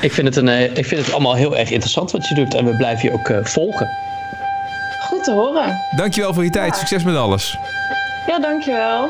[0.02, 2.54] Ik vind, het een, eh, ik vind het allemaal heel erg interessant wat je doet.
[2.54, 3.88] En we blijven je ook eh, volgen.
[5.08, 5.80] Goed te horen.
[5.96, 6.74] Dankjewel voor je tijd.
[6.74, 6.78] Ja.
[6.80, 7.58] Succes met alles.
[8.28, 9.10] Ja, dankjewel.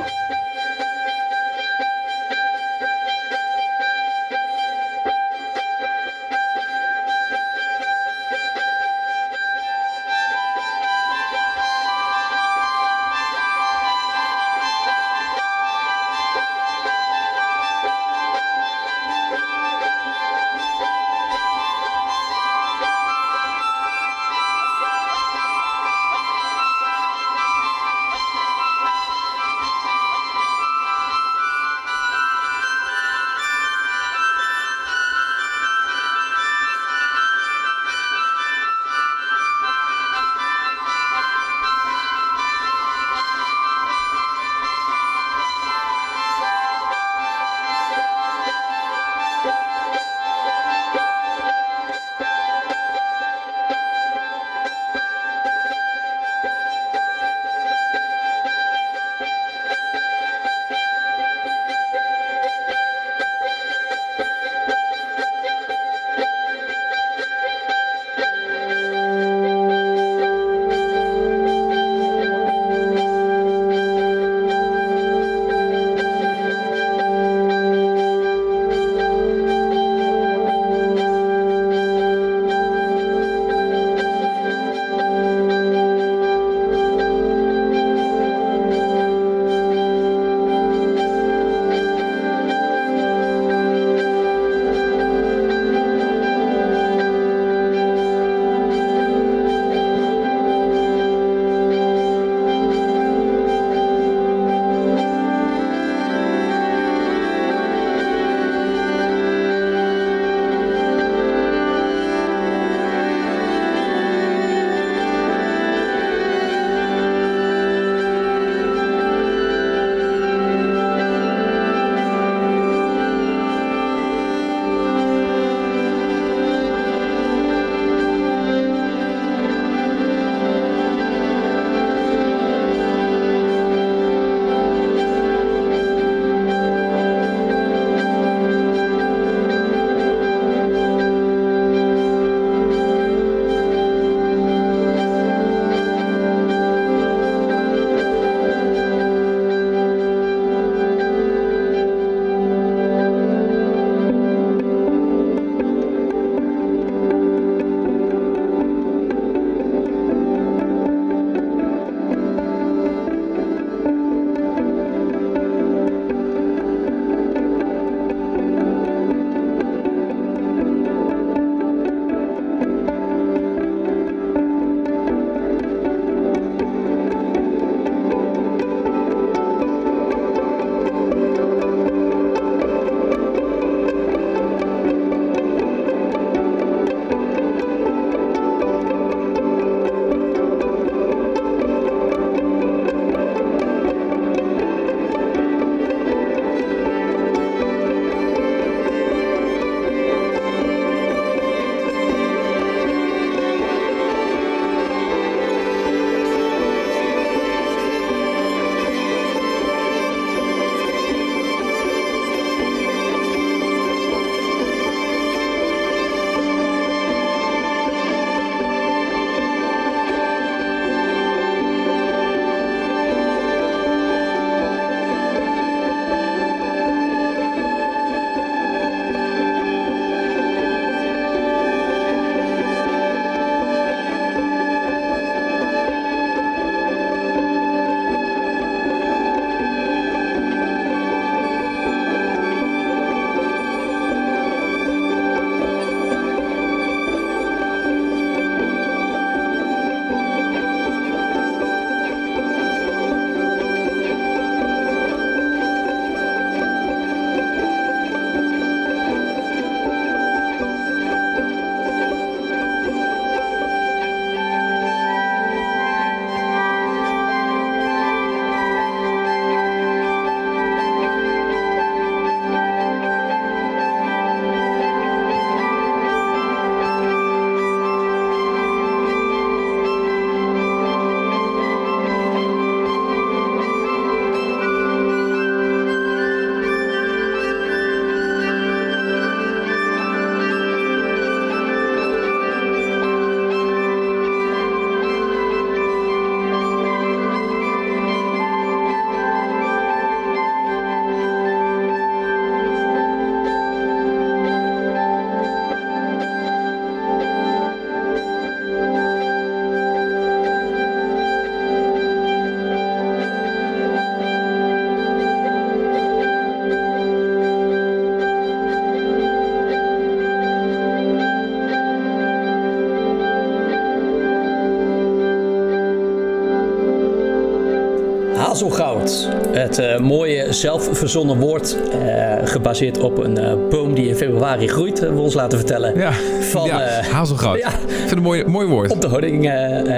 [328.43, 329.27] Hazelgoud.
[329.51, 334.99] Het eh, mooie zelfverzonnen woord, eh, gebaseerd op een eh, boom die in februari groeit,
[334.99, 335.97] hebben we ons laten vertellen.
[335.97, 337.57] Ja, Van, ja hazelgoud.
[337.59, 337.67] ja.
[337.67, 338.91] Ik vind het een mooi, mooi woord.
[338.91, 339.51] Op de honing,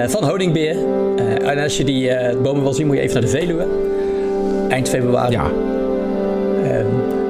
[0.08, 0.76] van honingbeer.
[1.44, 2.12] En als je die
[2.44, 3.66] bomen wil zien, moet je even naar de Veluwe.
[4.70, 5.32] Eind februari.
[5.32, 5.52] Ja,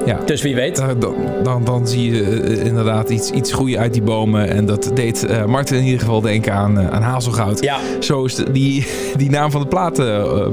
[0.06, 0.18] ja.
[0.24, 0.76] dus wie weet.
[0.76, 4.48] Dan, dan, dan, dan zie je eh, inderdaad iets, iets groeien uit die bomen.
[4.48, 7.60] En dat deed eh Martin in ieder geval denken aan, eh, aan hazelgoud.
[7.62, 9.96] Ja, Zo is de- die, die naam van de plaat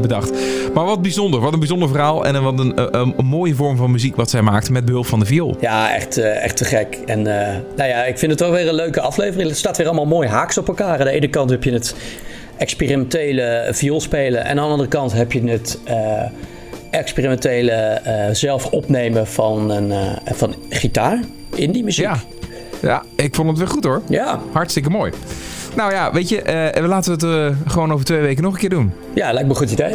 [0.02, 0.32] bedacht.
[0.74, 1.40] Maar wat bijzonder.
[1.40, 2.26] Wat een bijzonder verhaal.
[2.26, 5.20] En wat een, een, een mooie vorm van muziek wat zij maakte met behulp van
[5.20, 5.58] de viool.
[5.60, 6.98] ja echt, echt te gek.
[7.06, 9.50] En nou ja, ik vind het wel weer een leuke aflevering.
[9.50, 11.00] Het staat weer allemaal mooi haaks op elkaar.
[11.00, 11.96] Aan de ene kant heb je het
[12.58, 14.44] experimentele vioolspelen.
[14.44, 15.80] En aan de andere kant heb je het
[16.94, 21.20] experimentele eh, zelf opnemen van, een, eh, van gitaar.
[21.56, 22.06] Indie muziek.
[22.06, 22.18] Ja.
[22.82, 24.02] ja, ik vond het weer goed hoor.
[24.10, 24.40] ja.
[24.52, 25.12] Hartstikke mooi.
[25.76, 28.70] Nou ja, weet je, eh, laten we het gewoon over twee weken nog een keer
[28.70, 28.92] doen.
[29.14, 29.94] Ja, lijkt me een goed idee.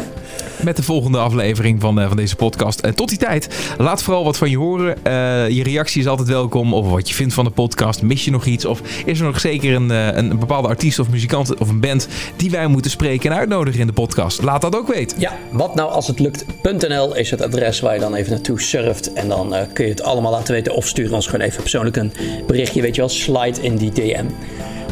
[0.63, 2.79] Met de volgende aflevering van, eh, van deze podcast.
[2.79, 5.05] En tot die tijd, laat vooral wat van je horen.
[5.05, 6.73] Eh, je reactie is altijd welkom.
[6.73, 8.01] Of wat je vindt van de podcast.
[8.01, 8.65] Mis je nog iets?
[8.65, 12.07] Of is er nog zeker een, eh, een, bepaalde artiest of muzikant of een band
[12.35, 14.41] die wij moeten spreken en uitnodigen in de podcast?
[14.41, 15.19] Laat dat ook weten.
[15.19, 19.13] Ja, wat nou als het lukt.nl is het adres waar je dan even naartoe surft.
[19.13, 20.75] En dan eh, kun je het allemaal laten weten.
[20.75, 22.13] Of stuur ons gewoon even persoonlijk een
[22.47, 22.81] berichtje.
[22.81, 24.25] Weet je wel, slide in die DM.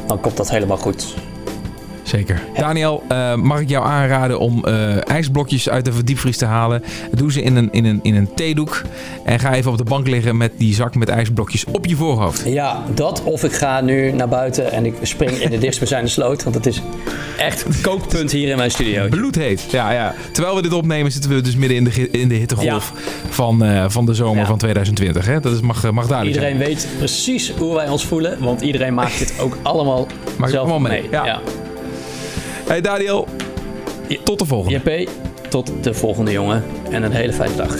[0.08, 1.16] Dan komt dat helemaal goed.
[2.08, 2.42] Zeker.
[2.56, 6.84] Daniel, eh, mag ik jou aanraden om eh, ijsblokjes uit de diepvries te halen?
[7.12, 8.82] Doe ze in een, in, een, in een theedoek.
[9.24, 12.44] En ga even op de bank liggen met die zak met ijsblokjes op je voorhoofd.
[12.46, 16.44] Ja, dat of ik ga nu naar buiten en ik spring in de dichtstbijzijnde sloot.
[16.44, 16.82] Want het is
[17.38, 19.08] echt een kookpunt hier in mijn studio.
[19.10, 19.62] Bloedheet.
[19.72, 20.14] Ja, ja.
[20.32, 22.94] Terwijl we dit opnemen zitten we dus midden in de, in de hittegolf
[23.30, 24.46] van, eh, van de zomer Ja.
[24.46, 25.26] van 2020.
[25.26, 25.40] Hè?
[25.40, 28.38] Dat is, mag, mag duidelijk Iedereen weet precies hoe wij ons voelen.
[28.40, 30.08] Want iedereen maakt dit ook allemaal
[30.38, 31.12] Maakt zelf allemaal mee, mee.
[31.12, 31.26] ja.
[31.26, 31.40] ja.
[32.68, 33.28] Hey Daniel,
[34.24, 34.80] tot de volgende.
[34.84, 35.10] JP,
[35.50, 36.64] tot de volgende jongen.
[36.90, 37.76] En een hele fijne dag.